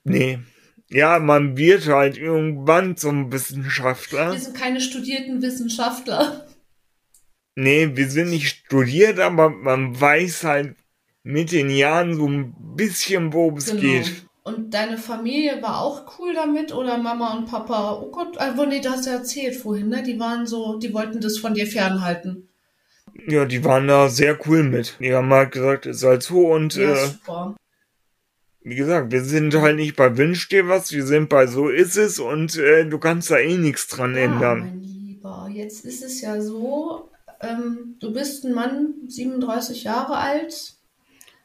Nee. 0.04 0.38
Ja, 0.90 1.18
man 1.20 1.56
wird 1.56 1.86
halt 1.86 2.18
irgendwann 2.18 2.96
zum 2.96 3.30
Wissenschaftler. 3.32 4.32
Wir 4.32 4.40
sind 4.40 4.56
keine 4.56 4.80
studierten 4.80 5.40
Wissenschaftler. 5.40 6.46
Nee, 7.54 7.90
wir 7.94 8.08
sind 8.08 8.30
nicht 8.30 8.48
studiert, 8.48 9.20
aber 9.20 9.50
man 9.50 10.00
weiß 10.00 10.44
halt 10.44 10.76
mit 11.22 11.52
den 11.52 11.70
Jahren 11.70 12.14
so 12.14 12.26
ein 12.28 12.54
bisschen, 12.76 13.32
worum 13.32 13.56
es 13.58 13.66
Genau. 13.66 13.80
geht. 13.80 14.26
Und 14.42 14.72
deine 14.72 14.96
Familie 14.96 15.60
war 15.62 15.80
auch 15.82 16.18
cool 16.18 16.32
damit 16.34 16.74
oder 16.74 16.96
Mama 16.98 17.36
und 17.36 17.44
Papa? 17.46 18.00
Oh 18.02 18.10
Gott, 18.10 18.38
also 18.38 18.64
nee, 18.64 18.80
du 18.80 18.90
hast 18.90 19.06
ja 19.06 19.12
erzählt 19.12 19.54
vorhin, 19.54 19.88
ne? 19.88 20.02
Die 20.02 20.18
waren 20.18 20.46
so, 20.46 20.78
die 20.78 20.92
wollten 20.94 21.20
das 21.20 21.38
von 21.38 21.54
dir 21.54 21.66
fernhalten. 21.66 22.48
Ja, 23.28 23.44
die 23.44 23.62
waren 23.64 23.86
da 23.86 24.08
sehr 24.08 24.38
cool 24.48 24.62
mit. 24.62 24.96
Die 24.98 25.12
haben 25.12 25.30
halt 25.30 25.52
gesagt, 25.52 25.86
ist 25.86 26.02
halt 26.02 26.22
so 26.22 26.46
und 26.52 26.74
Ja, 26.74 26.92
äh, 26.92 27.06
super. 27.08 27.54
Wie 28.62 28.74
gesagt, 28.74 29.10
wir 29.12 29.24
sind 29.24 29.54
halt 29.54 29.76
nicht 29.76 29.96
bei 29.96 30.16
Wünsch 30.16 30.48
dir 30.48 30.68
was, 30.68 30.92
wir 30.92 31.06
sind 31.06 31.28
bei 31.28 31.46
so 31.46 31.68
ist 31.68 31.96
es 31.96 32.18
und 32.18 32.56
äh, 32.56 32.84
du 32.86 32.98
kannst 32.98 33.30
da 33.30 33.38
eh 33.38 33.56
nichts 33.56 33.86
dran 33.88 34.14
Ja, 34.14 34.20
ändern. 34.22 34.58
mein 34.60 34.82
Lieber, 34.82 35.48
jetzt 35.52 35.84
ist 35.84 36.02
es 36.02 36.20
ja 36.20 36.40
so, 36.40 37.10
ähm, 37.40 37.96
du 38.00 38.12
bist 38.12 38.44
ein 38.44 38.52
Mann, 38.52 38.94
37 39.08 39.84
Jahre 39.84 40.16
alt. 40.16 40.74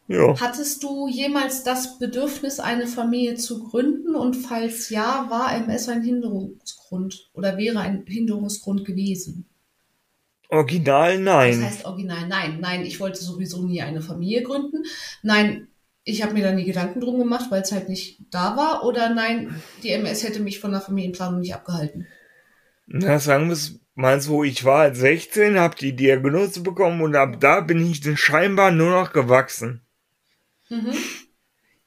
Ja. 0.07 0.39
Hattest 0.39 0.83
du 0.83 1.07
jemals 1.07 1.63
das 1.63 1.97
Bedürfnis, 1.97 2.59
eine 2.59 2.85
Familie 2.85 3.35
zu 3.35 3.63
gründen? 3.63 4.13
Und 4.15 4.35
falls 4.35 4.89
ja, 4.89 5.25
war 5.29 5.55
MS 5.55 5.89
ein 5.89 6.03
Hinderungsgrund 6.03 7.29
oder 7.33 7.57
wäre 7.57 7.79
ein 7.79 8.03
Hinderungsgrund 8.05 8.85
gewesen? 8.85 9.45
Original 10.49 11.13
Das 11.13 11.21
nein. 11.23 11.63
heißt 11.65 11.85
original, 11.85 12.27
nein, 12.27 12.59
nein, 12.61 12.85
ich 12.85 12.99
wollte 12.99 13.19
sowieso 13.23 13.63
nie 13.63 13.81
eine 13.81 14.01
Familie 14.01 14.43
gründen. 14.43 14.83
Nein, 15.23 15.67
ich 16.05 16.21
habe 16.23 16.33
mir 16.33 16.43
da 16.43 16.51
nie 16.53 16.63
Gedanken 16.65 17.01
drum 17.01 17.17
gemacht, 17.17 17.47
weil 17.49 17.63
es 17.63 17.71
halt 17.71 17.89
nicht 17.89 18.19
da 18.31 18.55
war. 18.55 18.85
Oder 18.85 19.09
nein, 19.13 19.61
die 19.83 19.89
MS 19.89 20.23
hätte 20.23 20.39
mich 20.39 20.59
von 20.59 20.71
der 20.71 20.79
Familienplanung 20.81 21.41
nicht 21.41 21.53
abgehalten. 21.55 22.07
Na, 22.85 23.17
sagen 23.19 23.47
wir 23.47 23.53
es 23.53 23.79
mal 23.95 24.21
so, 24.21 24.43
ich 24.43 24.63
war 24.63 24.79
halt 24.79 24.95
16, 24.95 25.59
hab 25.59 25.75
die 25.77 25.95
Diagnose 25.95 26.61
bekommen 26.61 27.01
und 27.01 27.15
ab 27.15 27.39
da 27.39 27.61
bin 27.61 27.89
ich 27.89 28.01
dann 28.01 28.17
scheinbar 28.17 28.69
nur 28.71 28.91
noch 28.91 29.13
gewachsen. 29.13 29.81
Mhm. 30.69 30.91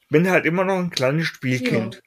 Ich 0.01 0.07
bin 0.09 0.29
halt 0.29 0.45
immer 0.45 0.65
noch 0.65 0.77
ein 0.77 0.89
kleines 0.89 1.27
Spielkind. 1.27 2.01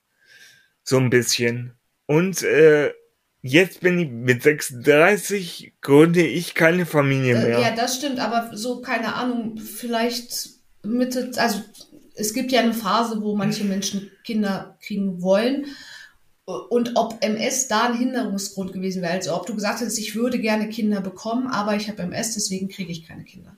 So 0.85 0.99
ein 0.99 1.09
bisschen. 1.11 1.73
Und 2.07 2.43
äh, 2.43 2.93
jetzt 3.41 3.81
bin 3.81 3.99
ich 3.99 4.11
mit 4.11 4.43
36, 4.43 5.75
gründe 5.81 6.27
ich 6.27 6.55
keine 6.55 6.85
Familie 6.85 7.37
Äh, 7.37 7.47
mehr. 7.49 7.61
ja, 7.61 7.75
das 7.75 7.97
stimmt, 7.97 8.19
aber 8.19 8.55
so, 8.57 8.83
keine 8.83 9.15
Ahnung, 9.15 9.57
vielleicht 9.57 10.51
Mitte, 10.83 11.31
also 11.37 11.63
es 12.15 12.35
gibt 12.35 12.53
ja 12.53 12.61
eine 12.61 12.75
Phase, 12.75 13.21
wo 13.23 13.37
manche 13.37 13.65
Menschen 13.65 14.11
Kinder 14.25 14.77
kriegen 14.81 15.23
wollen. 15.23 15.67
Und 16.45 16.97
ob 16.97 17.23
MS 17.23 17.69
da 17.69 17.87
ein 17.87 17.97
Hinderungsgrund 17.97 18.73
gewesen 18.73 19.01
wäre, 19.01 19.13
also 19.13 19.35
ob 19.35 19.47
du 19.47 19.55
gesagt 19.55 19.81
hättest, 19.81 19.99
ich 19.99 20.17
würde 20.17 20.41
gerne 20.41 20.69
Kinder 20.69 21.01
bekommen, 21.01 21.47
aber 21.47 21.77
ich 21.77 21.89
habe 21.89 22.03
MS, 22.03 22.35
deswegen 22.35 22.69
kriege 22.69 22.91
ich 22.91 23.07
keine 23.07 23.25
Kinder. 23.25 23.57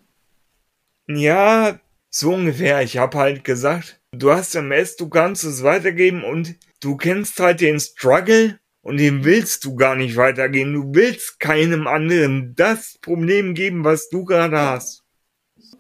Ja, 1.09 1.81
so 2.11 2.35
ungefähr. 2.35 2.83
Ich 2.83 2.99
habe 2.99 3.19
halt 3.19 3.43
gesagt, 3.43 4.01
du 4.13 4.31
hast 4.31 4.55
MS, 4.55 4.97
du 4.97 5.09
kannst 5.09 5.45
es 5.45 5.63
weitergeben 5.63 6.25
und 6.25 6.57
du 6.81 6.97
kennst 6.97 7.41
halt 7.41 7.63
den 7.63 7.81
Struggle 7.81 8.59
und 8.83 8.99
den 8.99 9.25
willst 9.25 9.65
du 9.65 9.77
gar 9.77 9.97
nicht 9.97 10.17
weitergehen. 10.17 10.75
Du 10.75 10.95
willst 10.95 11.41
keinem 11.41 11.87
anderen 11.87 12.55
das 12.55 12.99
Problem 13.01 13.55
geben, 13.55 13.83
was 13.83 14.11
du 14.11 14.25
gerade 14.25 14.59
hast. 14.59 15.03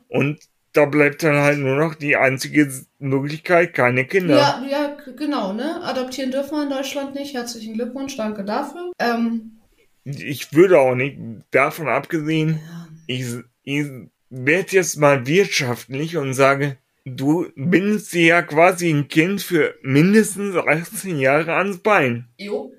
Und 0.08 0.40
da 0.74 0.84
bleibt 0.86 1.22
dann 1.22 1.36
halt 1.36 1.58
nur 1.58 1.76
noch 1.76 1.94
die 1.94 2.16
einzige 2.16 2.70
Möglichkeit, 2.98 3.72
keine 3.74 4.04
Kinder. 4.06 4.36
Ja, 4.36 4.64
ja, 4.68 4.96
genau, 5.16 5.52
ne? 5.52 5.82
Adoptieren 5.82 6.30
dürfen 6.30 6.56
wir 6.56 6.64
in 6.64 6.70
Deutschland 6.70 7.14
nicht. 7.14 7.34
Herzlichen 7.34 7.74
Glückwunsch, 7.74 8.16
danke 8.16 8.44
dafür. 8.44 8.92
Ähm, 8.98 9.58
Ich 10.04 10.52
würde 10.52 10.78
auch 10.78 10.94
nicht, 10.94 11.16
davon 11.50 11.88
abgesehen, 11.88 12.60
ja. 12.68 12.88
ich, 13.06 13.24
ich 13.62 13.86
werde 14.30 14.72
jetzt 14.72 14.96
mal 14.98 15.26
wirtschaftlich 15.26 16.16
und 16.16 16.34
sage, 16.34 16.76
du 17.06 17.46
bindest 17.56 18.12
dir 18.12 18.26
ja 18.26 18.42
quasi 18.42 18.90
ein 18.90 19.08
Kind 19.08 19.40
für 19.42 19.74
mindestens 19.82 20.56
18 20.56 21.18
Jahre 21.18 21.54
ans 21.54 21.78
Bein. 21.78 22.28
Jo, 22.38 22.72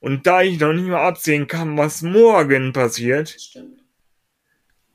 Und 0.00 0.26
da 0.26 0.42
ich 0.42 0.58
noch 0.58 0.72
nicht 0.72 0.88
mal 0.88 1.06
absehen 1.06 1.46
kann, 1.46 1.76
was 1.76 2.02
morgen 2.02 2.72
passiert, 2.72 3.28
stimmt. 3.28 3.84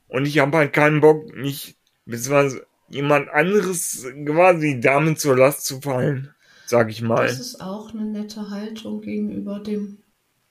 und 0.08 0.26
ich 0.26 0.40
habe 0.40 0.58
halt 0.58 0.74
keinen 0.74 1.00
Bock, 1.02 1.34
mich, 1.36 1.77
beziehungsweise 2.08 2.66
jemand 2.90 3.30
anderes 3.30 4.06
quasi 4.26 4.80
damit 4.80 5.20
zur 5.20 5.38
Last 5.38 5.66
zu 5.66 5.82
fallen, 5.82 6.34
sag 6.66 6.90
ich 6.90 7.02
mal. 7.02 7.28
Das 7.28 7.40
ist 7.40 7.62
auch 7.62 7.94
eine 7.94 8.06
nette 8.06 8.50
Haltung 8.50 9.02
gegenüber 9.02 9.60
dem 9.60 10.00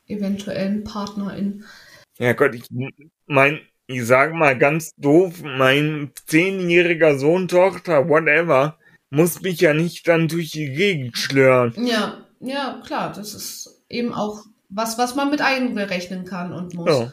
eventuellen 0.06 0.84
Partnerin. 0.84 1.64
Ja 2.18 2.32
Gott, 2.32 2.54
ich 2.54 2.64
mein, 3.26 3.60
ich 3.86 4.06
sag 4.06 4.32
mal 4.32 4.56
ganz 4.56 4.92
doof, 4.96 5.42
mein 5.42 6.12
zehnjähriger 6.26 7.18
Sohn, 7.18 7.48
Tochter, 7.48 8.08
whatever, 8.08 8.78
muss 9.10 9.40
mich 9.42 9.60
ja 9.60 9.75
nicht 9.75 10.08
dann 10.08 10.28
durch 10.28 10.50
die 10.50 10.72
Gegend 10.72 11.16
schlören. 11.16 11.75
Ja, 11.84 12.25
ja, 12.40 12.80
klar, 12.84 13.12
das 13.14 13.34
ist 13.34 13.82
eben 13.88 14.12
auch 14.12 14.44
was, 14.68 14.98
was 14.98 15.14
man 15.14 15.30
mit 15.30 15.40
einberechnen 15.40 16.25
kann 16.25 16.52
und 16.52 16.75
muss. 16.75 16.88
Ja. 16.88 17.12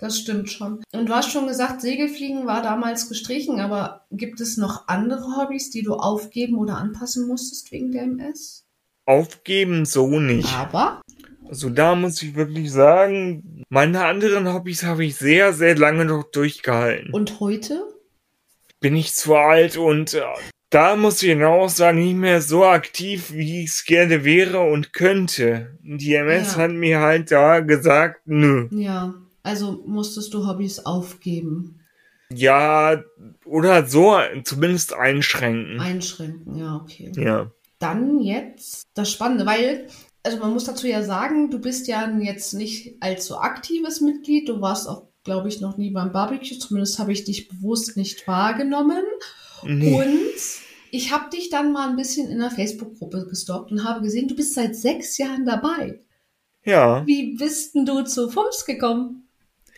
Das 0.00 0.18
stimmt 0.18 0.50
schon. 0.50 0.82
Und 0.92 1.08
du 1.08 1.14
hast 1.14 1.30
schon 1.30 1.46
gesagt, 1.46 1.80
Segelfliegen 1.82 2.46
war 2.46 2.62
damals 2.62 3.08
gestrichen, 3.08 3.60
aber 3.60 4.06
gibt 4.10 4.40
es 4.40 4.56
noch 4.56 4.88
andere 4.88 5.36
Hobbys, 5.36 5.70
die 5.70 5.82
du 5.82 5.94
aufgeben 5.94 6.56
oder 6.56 6.78
anpassen 6.78 7.28
musstest 7.28 7.70
wegen 7.70 7.92
der 7.92 8.02
MS? 8.04 8.64
Aufgeben 9.06 9.84
so 9.84 10.18
nicht. 10.20 10.52
Aber 10.54 11.02
Also 11.48 11.68
da 11.68 11.94
muss 11.94 12.22
ich 12.22 12.34
wirklich 12.34 12.70
sagen, 12.72 13.64
meine 13.68 14.04
anderen 14.04 14.52
Hobbys 14.52 14.84
habe 14.84 15.04
ich 15.04 15.16
sehr, 15.16 15.52
sehr 15.52 15.76
lange 15.76 16.04
noch 16.04 16.24
durchgehalten. 16.30 17.12
und 17.12 17.40
heute? 17.40 17.82
Bin 18.80 18.96
ich 18.96 19.12
zu 19.14 19.34
alt 19.34 19.76
und 19.76 20.14
äh, 20.14 20.22
da 20.70 20.96
muss 20.96 21.22
ich 21.22 21.42
auch 21.44 21.68
sagen, 21.68 21.98
nicht 21.98 22.14
mehr 22.16 22.40
so 22.40 22.64
aktiv, 22.64 23.32
wie 23.32 23.64
ich 23.64 23.70
es 23.70 23.84
gerne 23.84 24.24
wäre 24.24 24.60
und 24.60 24.92
könnte. 24.94 25.76
Die 25.82 26.14
MS 26.14 26.52
Ja. 26.52 26.62
hat 26.62 26.70
mir 26.70 27.00
halt 27.00 27.30
da 27.32 27.60
gesagt, 27.60 28.22
nö. 28.26 28.68
Ja, 28.70 29.12
also 29.42 29.82
musstest 29.86 30.32
du 30.34 30.46
Hobbys 30.46 30.80
aufgeben, 30.86 31.80
Ja, 32.32 33.02
oder 33.44 33.86
so 33.86 34.16
zumindest 34.44 34.92
einschränken. 34.94 35.80
einschränken. 35.80 36.56
Ja, 36.56 36.76
okay. 36.76 37.10
Ja. 37.16 37.50
Dann 37.78 38.20
jetzt 38.20 38.84
das 38.94 39.10
Spannende, 39.10 39.46
weil, 39.46 39.88
also 40.22 40.38
man 40.38 40.52
muss 40.52 40.64
dazu 40.64 40.86
ja 40.86 41.02
sagen, 41.02 41.50
du 41.50 41.58
bist 41.58 41.88
ja 41.88 42.08
jetzt 42.20 42.52
nicht 42.54 43.02
allzu 43.02 43.38
aktives 43.38 44.00
Mitglied. 44.00 44.48
Du 44.48 44.60
warst 44.60 44.88
auch, 44.88 45.08
glaube 45.24 45.48
ich, 45.48 45.60
noch 45.60 45.76
nie 45.78 45.90
beim 45.90 46.12
Barbecue. 46.12 46.58
Zumindest 46.58 46.98
habe 46.98 47.12
ich 47.12 47.24
dich 47.24 47.48
bewusst 47.48 47.96
nicht 47.96 48.28
wahrgenommen. 48.28 49.02
Nee. 49.64 49.94
Und 49.94 50.30
ich 50.90 51.12
habe 51.12 51.30
dich 51.30 51.48
dann 51.50 51.72
mal 51.72 51.88
ein 51.88 51.96
bisschen 51.96 52.30
in 52.30 52.38
der 52.38 52.50
Facebook-Gruppe 52.50 53.26
gestalkt 53.28 53.72
und 53.72 53.84
habe 53.84 54.02
gesehen, 54.02 54.28
du 54.28 54.36
bist 54.36 54.54
seit 54.54 54.76
sechs 54.76 55.16
Jahren 55.18 55.46
dabei. 55.46 56.00
Ja. 56.64 57.06
Wie 57.06 57.36
bist 57.36 57.74
denn 57.74 57.86
du 57.86 58.02
zu 58.04 58.28
FUMS 58.30 58.66
gekommen? 58.66 59.26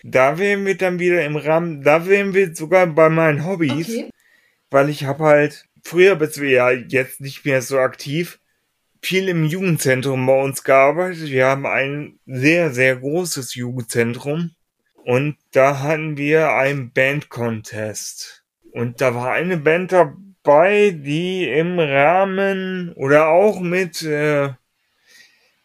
Da 0.05 0.39
wären 0.39 0.67
wir 0.67 0.77
dann 0.77 0.99
wieder 0.99 1.25
im 1.25 1.37
Rahmen, 1.37 1.83
da 1.83 2.07
wären 2.07 2.35
wir 2.35 2.55
sogar 2.55 2.87
bei 2.87 3.09
meinen 3.09 3.45
Hobbys, 3.47 3.89
Okay. 3.89 4.11
weil 4.71 4.89
ich 4.89 5.05
habe 5.05 5.25
halt, 5.25 5.67
früher 5.85 6.17
bist 6.17 6.41
wir 6.41 6.51
ja 6.51 6.71
jetzt 6.71 7.21
nicht 7.21 7.45
mehr 7.45 7.63
so 7.63 7.79
aktiv, 7.79 8.41
viel 9.01 9.29
im 9.29 9.45
Jugendzentrum 9.45 10.27
bei 10.27 10.41
uns 10.43 10.63
gearbeitet. 10.65 11.29
Wir 11.31 11.47
haben 11.47 11.67
ein 11.67 12.19
sehr, 12.27 12.71
sehr 12.73 12.97
großes 12.97 13.55
Jugendzentrum 13.55 14.53
und 15.05 15.37
da 15.53 15.81
hatten 15.81 16.17
wir 16.17 16.53
einen 16.53 16.93
Band-Contest. 16.93 18.45
Und 18.73 19.01
da 19.01 19.15
war 19.15 19.33
eine 19.33 19.57
Band 19.59 19.93
dabei, 19.93 20.91
die 20.97 21.49
im 21.49 21.79
Rahmen 21.79 22.93
oder 22.95 23.29
auch 23.29 23.61
mit, 23.61 24.03
äh, 24.03 24.51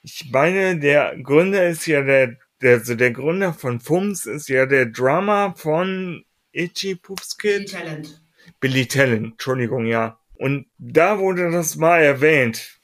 ich 0.04 0.30
meine, 0.32 0.78
der 0.80 1.16
Gründer 1.22 1.68
ist 1.68 1.86
ja 1.86 2.02
der, 2.02 2.38
der, 2.62 2.76
also 2.76 2.96
der 2.96 3.12
Gründer 3.12 3.54
von 3.54 3.80
FUMS 3.80 4.26
ist 4.26 4.50
ja 4.50 4.66
der 4.66 4.86
Drummer 4.88 5.54
von 5.56 6.24
Itchy 6.52 6.96
Poops 6.96 7.38
Kid. 7.38 7.72
Talent. 7.72 8.22
Billy 8.60 8.86
Talent, 8.88 9.34
Entschuldigung, 9.34 9.86
ja. 9.86 10.20
Und 10.36 10.68
da 10.78 11.20
wurde 11.20 11.52
das 11.52 11.76
mal 11.76 12.00
erwähnt. 12.02 12.80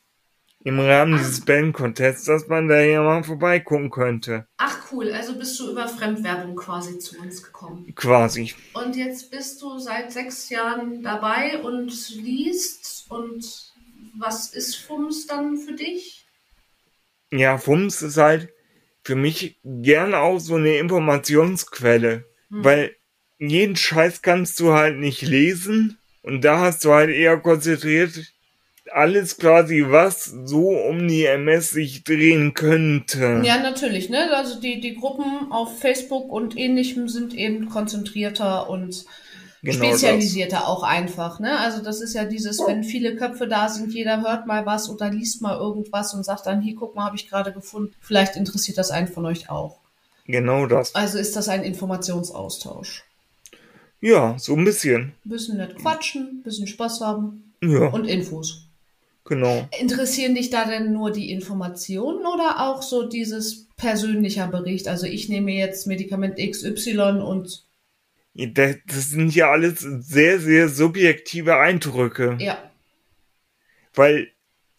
im 0.64 0.80
Rahmen 0.80 1.18
dieses 1.18 1.42
Band-Contests, 1.42 2.26
dass 2.26 2.48
man 2.48 2.68
da 2.68 2.80
ja 2.80 3.02
mal 3.02 3.24
vorbeigucken 3.24 3.90
könnte. 3.90 4.48
Ach 4.58 4.78
cool, 4.92 5.12
also 5.12 5.38
bist 5.38 5.60
du 5.60 5.72
über 5.72 5.88
Fremdwerbung 5.88 6.56
quasi 6.56 6.98
zu 7.00 7.20
uns 7.20 7.44
gekommen. 7.44 7.94
Quasi. 7.96 8.54
Und 8.74 8.96
jetzt 8.96 9.30
bist 9.30 9.62
du 9.62 9.78
seit 9.80 10.12
sechs 10.12 10.50
Jahren 10.50 11.04
dabei 11.04 11.60
und 11.62 11.92
liest. 12.12 13.06
Und 13.10 13.74
was 14.18 14.54
ist 14.54 14.78
FUMS 14.78 15.28
dann 15.28 15.58
für 15.58 15.74
dich? 15.74 16.26
Ja, 17.32 17.58
FUMS 17.58 18.02
ist 18.02 18.18
halt 18.18 18.50
für 19.04 19.16
mich 19.16 19.58
gerne 19.64 20.20
auch 20.20 20.40
so 20.40 20.56
eine 20.56 20.78
Informationsquelle, 20.78 22.26
hm. 22.50 22.64
weil 22.64 22.96
jeden 23.38 23.76
Scheiß 23.76 24.22
kannst 24.22 24.60
du 24.60 24.74
halt 24.74 24.98
nicht 24.98 25.22
lesen 25.22 25.98
und 26.22 26.44
da 26.44 26.60
hast 26.60 26.86
du 26.86 26.94
halt 26.94 27.10
eher 27.10 27.38
konzentriert 27.38 28.34
alles 28.92 29.38
quasi, 29.38 29.86
was 29.88 30.26
so 30.26 30.70
um 30.70 31.08
die 31.08 31.26
MS 31.26 31.72
sich 31.72 32.04
drehen 32.04 32.54
könnte. 32.54 33.42
Ja, 33.44 33.62
natürlich, 33.62 34.10
ne? 34.10 34.36
Also 34.36 34.60
die, 34.60 34.80
die 34.80 34.96
Gruppen 34.96 35.52
auf 35.52 35.80
Facebook 35.80 36.32
und 36.32 36.58
ähnlichem 36.58 37.08
sind 37.08 37.34
eben 37.34 37.70
konzentrierter 37.70 38.70
und 38.70 39.06
genau 39.64 39.86
spezialisierter 39.86 40.58
das. 40.58 40.66
auch 40.66 40.84
einfach, 40.84 41.40
ne? 41.40 41.58
Also 41.60 41.82
das 41.82 42.02
ist 42.02 42.14
ja 42.14 42.26
dieses, 42.26 42.60
wenn 42.68 42.84
viele 42.84 43.16
Köpfe 43.16 43.48
da 43.48 43.70
sind, 43.70 43.94
jeder 43.94 44.22
hört 44.22 44.46
mal 44.46 44.66
was 44.66 44.90
oder 44.90 45.10
liest 45.10 45.42
mal 45.42 45.58
irgendwas 45.58 46.14
und 46.14 46.24
sagt 46.24 46.46
dann, 46.46 46.62
hier, 46.62 46.76
guck 46.76 46.96
mal, 46.96 47.06
habe 47.06 47.16
ich 47.16 47.30
gerade 47.30 47.52
gefunden. 47.52 47.94
Vielleicht 48.00 48.36
interessiert 48.36 48.78
das 48.78 48.92
einen 48.92 49.08
von 49.08 49.26
euch 49.26 49.50
auch. 49.50 49.80
Genau 50.26 50.68
das. 50.68 50.96
Also 50.96 51.18
ist 51.18 51.36
das 51.36 51.50
ein 51.50 51.64
Informationsaustausch. 51.64 53.04
Ja, 54.00 54.36
so 54.38 54.54
ein 54.54 54.66
bisschen. 54.66 55.14
Ein 55.26 55.30
bisschen 55.30 55.58
nett 55.58 55.76
quatschen, 55.78 56.40
ein 56.40 56.44
bisschen 56.44 56.68
Spaß 56.68 57.02
haben. 57.02 57.54
Ja. 57.62 57.88
Und 57.88 58.06
Infos. 58.06 58.68
Genau. 59.26 59.66
Interessieren 59.80 60.36
dich 60.36 60.50
da 60.50 60.66
denn 60.66 60.92
nur 60.92 61.12
die 61.12 61.32
Informationen 61.32 62.26
oder 62.26 62.60
auch 62.60 62.82
so 62.82 63.08
dieses 63.08 63.68
persönlicher 63.78 64.48
Bericht? 64.48 64.90
Also 64.90 65.06
ich 65.06 65.30
nehme 65.30 65.54
jetzt 65.54 65.88
Medikament 65.88 66.38
XY 66.38 67.22
und. 67.26 67.64
Das, 68.36 68.78
sind 69.10 69.36
ja 69.36 69.52
alles 69.52 69.80
sehr, 69.80 70.40
sehr 70.40 70.68
subjektive 70.68 71.58
Eindrücke. 71.58 72.38
Ja. 72.40 72.72
Weil 73.94 74.34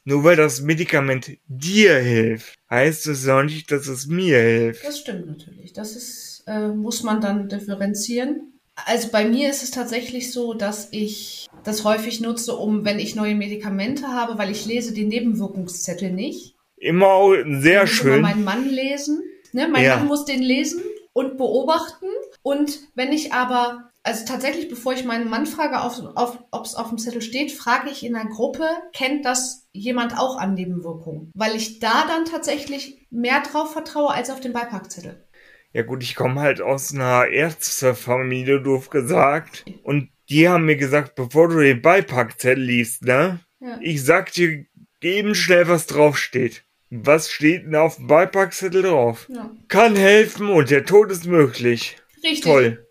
nur 0.05 0.25
weil 0.25 0.37
das 0.37 0.61
Medikament 0.61 1.39
dir 1.47 1.97
hilft, 1.99 2.55
heißt 2.69 3.07
es 3.07 3.27
auch 3.29 3.43
nicht, 3.43 3.71
dass 3.71 3.87
es 3.87 4.07
mir 4.07 4.39
hilft. 4.39 4.85
Das 4.85 4.99
stimmt 4.99 5.27
natürlich. 5.27 5.73
Das 5.73 5.97
ist, 5.97 6.45
äh, 6.47 6.69
muss 6.69 7.03
man 7.03 7.21
dann 7.21 7.49
differenzieren. 7.49 8.53
Also 8.87 9.09
bei 9.09 9.25
mir 9.25 9.49
ist 9.49 9.63
es 9.63 9.71
tatsächlich 9.71 10.33
so, 10.33 10.53
dass 10.53 10.89
ich 10.91 11.47
das 11.63 11.85
häufig 11.85 12.21
nutze, 12.21 12.55
um, 12.55 12.85
wenn 12.85 12.99
ich 12.99 13.15
neue 13.15 13.35
Medikamente 13.35 14.09
habe, 14.09 14.37
weil 14.37 14.51
ich 14.51 14.67
lese 14.67 14.93
den 14.93 15.09
Nebenwirkungszettel 15.09 16.11
nicht. 16.11 16.57
Immer 16.77 17.31
sehr 17.61 17.85
ich 17.85 17.91
muss 17.91 17.99
schön. 17.99 18.19
Immer 18.19 18.29
meinen 18.29 18.45
Mann 18.45 18.69
lesen. 18.69 19.23
Ne? 19.53 19.69
Mein 19.69 19.85
ja. 19.85 19.97
Mann 19.97 20.09
muss 20.09 20.25
den 20.25 20.43
lesen 20.43 20.83
und 21.13 21.39
beobachten. 21.39 22.09
Und 22.45 22.79
wenn 22.95 23.11
ich 23.11 23.33
aber, 23.33 23.91
also 24.03 24.27
tatsächlich, 24.27 24.69
bevor 24.69 24.93
ich 24.93 25.05
meinen 25.05 25.31
Mann 25.31 25.47
frage, 25.47 25.77
ob 25.81 26.65
es 26.65 26.75
auf 26.75 26.89
dem 26.91 26.99
Zettel 26.99 27.23
steht, 27.23 27.53
frage 27.53 27.89
ich 27.89 28.05
in 28.05 28.13
der 28.13 28.27
Gruppe, 28.27 28.69
kennt 28.93 29.25
das 29.25 29.67
jemand 29.73 30.19
auch 30.19 30.37
an 30.37 30.53
Nebenwirkungen? 30.53 31.33
Weil 31.35 31.57
ich 31.57 31.79
da 31.79 32.05
dann 32.07 32.27
tatsächlich 32.27 33.07
mehr 33.11 33.41
drauf 33.41 33.73
vertraue 33.73 34.13
als 34.13 34.29
auf 34.29 34.41
den 34.41 34.53
Beipackzettel. 34.53 35.25
Ja 35.73 35.83
gut, 35.85 36.03
ich 36.03 36.15
komme 36.15 36.43
halt 36.43 36.61
aus 36.61 36.93
einer 36.93 37.29
Ärztefamilie, 37.29 38.61
doof 38.61 38.91
gesagt. 38.91 39.65
Und 39.83 40.11
die 40.29 40.47
haben 40.47 40.67
mir 40.67 40.77
gesagt, 40.77 41.15
bevor 41.15 41.49
du 41.49 41.61
den 41.61 41.81
Beipackzettel 41.81 42.63
liest, 42.63 43.05
ne? 43.05 43.41
Ja. 43.59 43.79
Ich 43.81 44.05
sag 44.05 44.33
dir 44.33 44.67
eben 45.01 45.35
schnell, 45.35 45.67
was 45.67 45.87
draufsteht. 45.87 46.65
Was 46.91 47.31
steht 47.31 47.65
denn 47.65 47.75
auf 47.75 47.97
dem 47.97 48.07
Beipackzettel 48.07 48.83
drauf? 48.83 49.29
Ja. 49.31 49.51
Kann 49.69 49.97
helfen 49.97 50.51
und 50.51 50.71
der 50.71 50.85
Tod 50.85 51.11
ist 51.11 51.25
möglich. 51.25 51.97
Richtig. 52.25 52.43
Toll. 52.43 52.87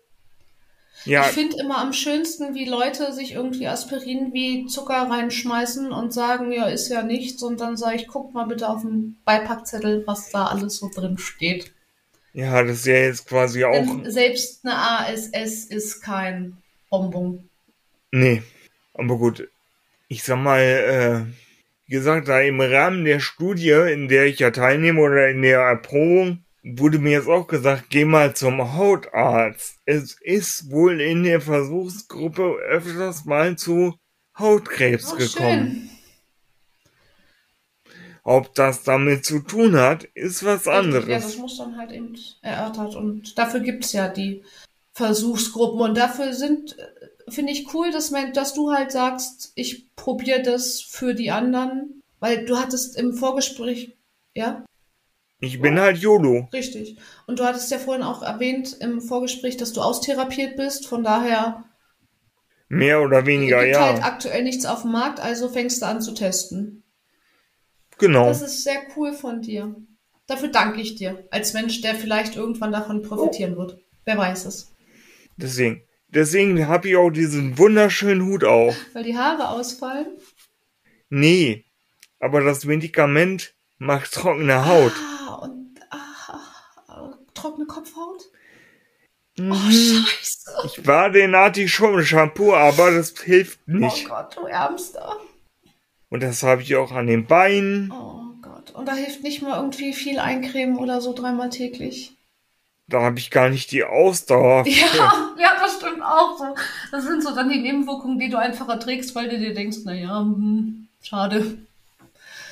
Ja. 1.04 1.26
Ich 1.26 1.32
finde 1.32 1.58
immer 1.60 1.78
am 1.78 1.92
schönsten, 1.92 2.54
wie 2.54 2.64
Leute 2.64 3.12
sich 3.12 3.32
irgendwie 3.32 3.66
Aspirin 3.66 4.32
wie 4.32 4.66
Zucker 4.66 5.10
reinschmeißen 5.10 5.92
und 5.92 6.14
sagen, 6.14 6.50
ja, 6.50 6.66
ist 6.66 6.88
ja 6.88 7.02
nichts. 7.02 7.42
Und 7.42 7.60
dann 7.60 7.76
sage 7.76 7.96
ich, 7.96 8.08
guck 8.08 8.32
mal 8.32 8.46
bitte 8.46 8.68
auf 8.68 8.80
dem 8.80 9.16
Beipackzettel, 9.24 10.04
was 10.06 10.30
da 10.30 10.46
alles 10.46 10.78
so 10.78 10.90
drin 10.94 11.18
steht. 11.18 11.72
Ja, 12.32 12.62
das 12.62 12.78
ist 12.78 12.86
ja 12.86 12.94
jetzt 12.94 13.26
quasi 13.26 13.64
auch. 13.64 13.72
Denn 13.72 14.10
selbst 14.10 14.64
eine 14.64 14.76
ASS 14.76 15.66
ist 15.66 16.00
kein 16.00 16.56
Bonbon. 16.88 17.48
Nee, 18.10 18.42
aber 18.94 19.18
gut. 19.18 19.48
Ich 20.08 20.22
sag 20.24 20.38
mal, 20.38 20.60
äh, 20.60 21.32
wie 21.86 21.92
gesagt, 21.92 22.28
da 22.28 22.40
im 22.40 22.60
Rahmen 22.60 23.04
der 23.04 23.20
Studie, 23.20 23.70
in 23.70 24.08
der 24.08 24.26
ich 24.26 24.38
ja 24.38 24.50
teilnehme 24.50 25.00
oder 25.00 25.28
in 25.28 25.42
der 25.42 25.60
Erprobung, 25.60 26.43
wurde 26.64 26.98
mir 26.98 27.12
jetzt 27.12 27.28
auch 27.28 27.46
gesagt, 27.46 27.90
geh 27.90 28.04
mal 28.04 28.34
zum 28.34 28.74
Hautarzt. 28.74 29.78
Es 29.84 30.16
ist 30.20 30.70
wohl 30.70 31.00
in 31.00 31.22
der 31.22 31.40
Versuchsgruppe 31.40 32.56
öfters 32.68 33.26
mal 33.26 33.56
zu 33.56 33.94
Hautkrebs 34.38 35.12
oh, 35.12 35.16
gekommen. 35.16 35.90
Schön. 35.90 35.90
Ob 38.26 38.54
das 38.54 38.82
damit 38.82 39.26
zu 39.26 39.40
tun 39.40 39.76
hat, 39.76 40.04
ist 40.14 40.44
was 40.44 40.66
anderes. 40.66 41.06
Ja, 41.06 41.18
das 41.18 41.36
muss 41.36 41.58
dann 41.58 41.76
halt 41.76 41.92
eben 41.92 42.16
erörtert. 42.40 42.96
Und 42.96 43.36
dafür 43.36 43.60
gibt 43.60 43.84
es 43.84 43.92
ja 43.92 44.08
die 44.08 44.42
Versuchsgruppen. 44.94 45.80
Und 45.82 45.98
dafür 45.98 46.32
sind, 46.32 46.78
äh, 46.78 47.30
finde 47.30 47.52
ich 47.52 47.74
cool, 47.74 47.90
dass, 47.90 48.10
man, 48.10 48.32
dass 48.32 48.54
du 48.54 48.72
halt 48.72 48.92
sagst, 48.92 49.52
ich 49.54 49.94
probiere 49.94 50.40
das 50.42 50.80
für 50.80 51.12
die 51.12 51.30
anderen. 51.30 52.02
Weil 52.18 52.46
du 52.46 52.58
hattest 52.58 52.96
im 52.96 53.12
Vorgespräch, 53.12 53.94
ja? 54.34 54.64
Ich 55.44 55.60
bin 55.60 55.78
halt 55.78 55.98
YOLO. 55.98 56.48
Richtig. 56.52 56.96
Und 57.26 57.38
du 57.38 57.44
hattest 57.44 57.70
ja 57.70 57.78
vorhin 57.78 58.02
auch 58.02 58.22
erwähnt 58.22 58.76
im 58.80 59.00
Vorgespräch, 59.00 59.56
dass 59.56 59.72
du 59.72 59.80
austherapiert 59.80 60.56
bist. 60.56 60.86
Von 60.86 61.04
daher. 61.04 61.64
Mehr 62.68 63.02
oder 63.02 63.26
weniger, 63.26 63.62
gibt 63.62 63.76
ja. 63.76 63.86
halt 63.86 64.02
aktuell 64.02 64.42
nichts 64.42 64.64
auf 64.64 64.82
dem 64.82 64.92
Markt, 64.92 65.20
also 65.20 65.48
fängst 65.48 65.82
du 65.82 65.86
an 65.86 66.00
zu 66.00 66.12
testen. 66.12 66.82
Genau. 67.98 68.26
Das 68.26 68.42
ist 68.42 68.64
sehr 68.64 68.80
cool 68.96 69.12
von 69.12 69.42
dir. 69.42 69.76
Dafür 70.26 70.48
danke 70.48 70.80
ich 70.80 70.96
dir. 70.96 71.28
Als 71.30 71.52
Mensch, 71.52 71.82
der 71.82 71.94
vielleicht 71.94 72.36
irgendwann 72.36 72.72
davon 72.72 73.02
profitieren 73.02 73.56
wird. 73.56 73.78
Wer 74.04 74.16
weiß 74.16 74.46
es. 74.46 74.72
Deswegen. 75.36 75.82
Deswegen 76.08 76.68
habe 76.68 76.88
ich 76.88 76.96
auch 76.96 77.10
diesen 77.10 77.58
wunderschönen 77.58 78.24
Hut 78.26 78.44
auf. 78.44 78.76
Weil 78.94 79.04
die 79.04 79.16
Haare 79.16 79.48
ausfallen? 79.48 80.06
Nee. 81.10 81.64
Aber 82.18 82.40
das 82.40 82.64
Medikament 82.64 83.54
macht 83.78 84.12
trockene 84.12 84.66
Haut. 84.66 84.92
Ah, 84.92 85.13
trockene 87.44 87.66
Kopfhaut? 87.66 88.24
Mhm. 89.36 89.52
Oh, 89.52 89.70
scheiße. 89.70 90.50
Ich 90.64 90.86
war 90.86 91.10
den 91.10 91.34
Arti-Shampoo, 91.34 92.54
aber 92.54 92.92
das 92.92 93.14
hilft 93.20 93.66
nicht. 93.68 94.06
Oh 94.06 94.08
Gott, 94.08 94.36
du 94.36 94.46
Ärmster. 94.46 95.16
Und 96.08 96.22
das 96.22 96.42
habe 96.42 96.62
ich 96.62 96.76
auch 96.76 96.92
an 96.92 97.06
den 97.06 97.26
Beinen. 97.26 97.92
Oh 97.92 98.22
Gott. 98.40 98.70
Und 98.72 98.86
da 98.86 98.94
hilft 98.94 99.22
nicht 99.22 99.42
mal 99.42 99.56
irgendwie 99.56 99.92
viel 99.92 100.18
eincremen 100.18 100.76
oder 100.76 101.00
so 101.00 101.12
dreimal 101.12 101.50
täglich. 101.50 102.12
Da 102.86 103.00
habe 103.00 103.18
ich 103.18 103.30
gar 103.30 103.48
nicht 103.48 103.72
die 103.72 103.84
Ausdauer. 103.84 104.64
Ja, 104.66 105.34
ja, 105.38 105.52
das 105.60 105.76
stimmt 105.76 106.02
auch 106.02 106.38
so. 106.38 106.54
Das 106.92 107.04
sind 107.04 107.22
so 107.22 107.34
dann 107.34 107.48
die 107.48 107.60
Nebenwirkungen, 107.60 108.18
die 108.18 108.28
du 108.28 108.38
einfach 108.38 108.68
erträgst, 108.68 109.14
weil 109.14 109.28
du 109.28 109.38
dir 109.38 109.54
denkst, 109.54 109.78
naja, 109.84 110.20
hm, 110.20 110.86
schade. 111.02 111.58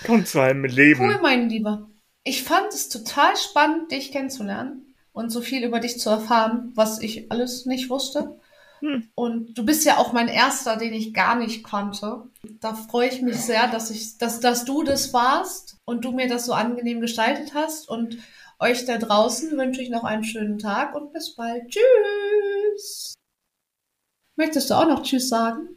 Kommt 0.05 0.27
zu 0.27 0.41
einem 0.41 0.65
Leben. 0.65 1.05
Cool, 1.05 1.21
mein 1.23 1.49
Lieber. 1.49 1.87
Ich 2.25 2.45
fand 2.45 2.73
es 2.73 2.89
total 2.89 3.37
spannend, 3.37 3.91
dich 3.91 4.13
kennenzulernen 4.13 4.95
und 5.13 5.31
so 5.31 5.41
viel 5.41 5.65
über 5.65 5.81
dich 5.81 5.99
zu 5.99 6.09
erfahren, 6.09 6.73
was 6.75 7.01
ich 7.01 7.31
alles 7.31 7.67
nicht 7.67 7.91
wusste. 7.91 8.39
Hm. 8.81 9.09
Und 9.15 9.55
du 9.57 9.65
bist 9.65 9.85
ja 9.85 9.99
auch 9.99 10.13
mein 10.13 10.29
erster, 10.29 10.77
den 10.77 10.93
ich 10.93 11.15
gar 11.15 11.37
nicht 11.37 11.63
konnte. 11.63 12.25
Da 12.61 12.75
freue 12.75 13.09
ich 13.09 13.23
mich 13.23 13.37
sehr, 13.37 13.69
dass 13.69 13.91
ich, 13.91 14.19
dass, 14.19 14.41
dass 14.41 14.65
du 14.65 14.83
das 14.83 15.13
warst 15.13 15.77
und 15.85 16.05
du 16.05 16.13
mir 16.13 16.29
das 16.29 16.47
so 16.47 16.53
angenehm 16.53 17.01
gestaltet 17.01 17.55
hast. 17.55 17.89
Und 17.89 18.19
euch 18.59 18.85
da 18.85 18.99
draußen 18.99 19.57
wünsche 19.57 19.83
ich 19.83 19.91
noch 19.91 20.05
einen 20.05 20.25
schönen 20.25 20.59
Tag 20.59 20.95
und 20.95 21.13
bis 21.13 21.37
bald. 21.37 21.69
Tschüss. 21.69 23.15
Möchtest 24.37 24.71
du 24.71 24.75
auch 24.75 24.87
noch 24.87 25.03
Tschüss 25.03 25.29
sagen? 25.29 25.77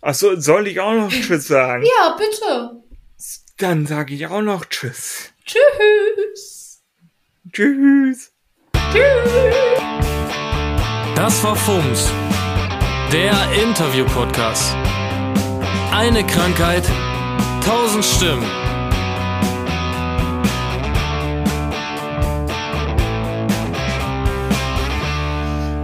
Achso, 0.00 0.36
soll 0.36 0.68
ich 0.68 0.78
auch 0.78 0.94
noch 0.94 1.10
Tschüss 1.10 1.48
sagen? 1.48 1.84
Ja, 1.84 2.16
bitte. 2.16 2.84
Dann 3.58 3.86
sage 3.86 4.14
ich 4.14 4.26
auch 4.26 4.42
noch 4.42 4.64
Tschüss. 4.66 5.31
Tschüss. 5.52 6.82
Tschüss. 7.52 8.32
Tschüss. 8.90 9.82
Das 11.14 11.44
war 11.44 11.54
FUMS, 11.54 12.10
der 13.12 13.34
Interview-Podcast. 13.62 14.74
Eine 15.92 16.24
Krankheit, 16.26 16.84
tausend 17.62 18.02
Stimmen. 18.02 18.46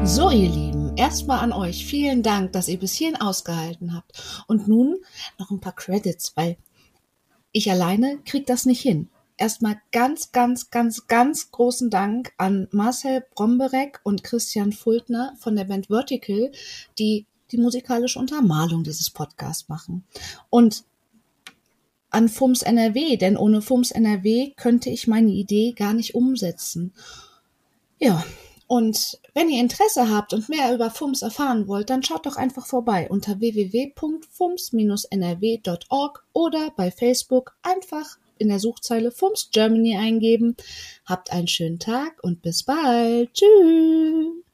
So, 0.06 0.30
ihr 0.30 0.48
Lieben, 0.48 0.96
erstmal 0.96 1.40
an 1.40 1.52
euch 1.52 1.84
vielen 1.84 2.22
Dank, 2.22 2.52
dass 2.52 2.68
ihr 2.68 2.78
bis 2.78 2.94
hierhin 2.94 3.20
ausgehalten 3.20 3.94
habt. 3.94 4.44
Und 4.46 4.66
nun 4.66 4.96
noch 5.38 5.50
ein 5.50 5.60
paar 5.60 5.74
Credits, 5.74 6.34
weil 6.36 6.56
Ich 7.52 7.70
alleine 7.70 8.18
krieg 8.24 8.46
das 8.46 8.64
nicht 8.64 8.80
hin. 8.80 9.10
Erstmal 9.38 9.80
ganz, 9.92 10.32
ganz, 10.32 10.70
ganz, 10.70 11.06
ganz 11.06 11.50
großen 11.50 11.90
Dank 11.90 12.32
an 12.36 12.68
Marcel 12.72 13.24
Bromberek 13.34 14.00
und 14.02 14.24
Christian 14.24 14.72
Fultner 14.72 15.34
von 15.38 15.56
der 15.56 15.64
Band 15.64 15.86
Vertical, 15.86 16.50
die 16.98 17.26
die 17.50 17.58
musikalische 17.58 18.18
Untermalung 18.18 18.84
dieses 18.84 19.10
Podcasts 19.10 19.68
machen. 19.68 20.04
Und 20.50 20.84
an 22.10 22.28
FUMS 22.28 22.62
NRW, 22.62 23.16
denn 23.16 23.36
ohne 23.36 23.60
FUMS 23.62 23.92
NRW 23.92 24.52
könnte 24.56 24.90
ich 24.90 25.06
meine 25.06 25.30
Idee 25.30 25.72
gar 25.72 25.94
nicht 25.94 26.14
umsetzen. 26.14 26.92
Ja, 27.98 28.22
und 28.66 29.18
wenn 29.34 29.48
ihr 29.48 29.60
Interesse 29.60 30.10
habt 30.10 30.34
und 30.34 30.48
mehr 30.48 30.74
über 30.74 30.90
FUMS 30.90 31.22
erfahren 31.22 31.68
wollt, 31.68 31.90
dann 31.90 32.02
schaut 32.02 32.26
doch 32.26 32.36
einfach 32.36 32.66
vorbei 32.66 33.08
unter 33.08 33.38
www.fums-nrw.org 33.40 36.24
oder 36.32 36.72
bei 36.76 36.90
Facebook 36.90 37.56
einfach 37.62 38.18
in 38.38 38.48
der 38.48 38.58
Suchzeile 38.58 39.10
FUMS 39.10 39.50
Germany 39.52 39.96
eingeben. 39.96 40.56
Habt 41.04 41.32
einen 41.32 41.48
schönen 41.48 41.78
Tag 41.78 42.22
und 42.22 42.42
bis 42.42 42.62
bald. 42.62 43.32
Tschüss. 43.34 44.47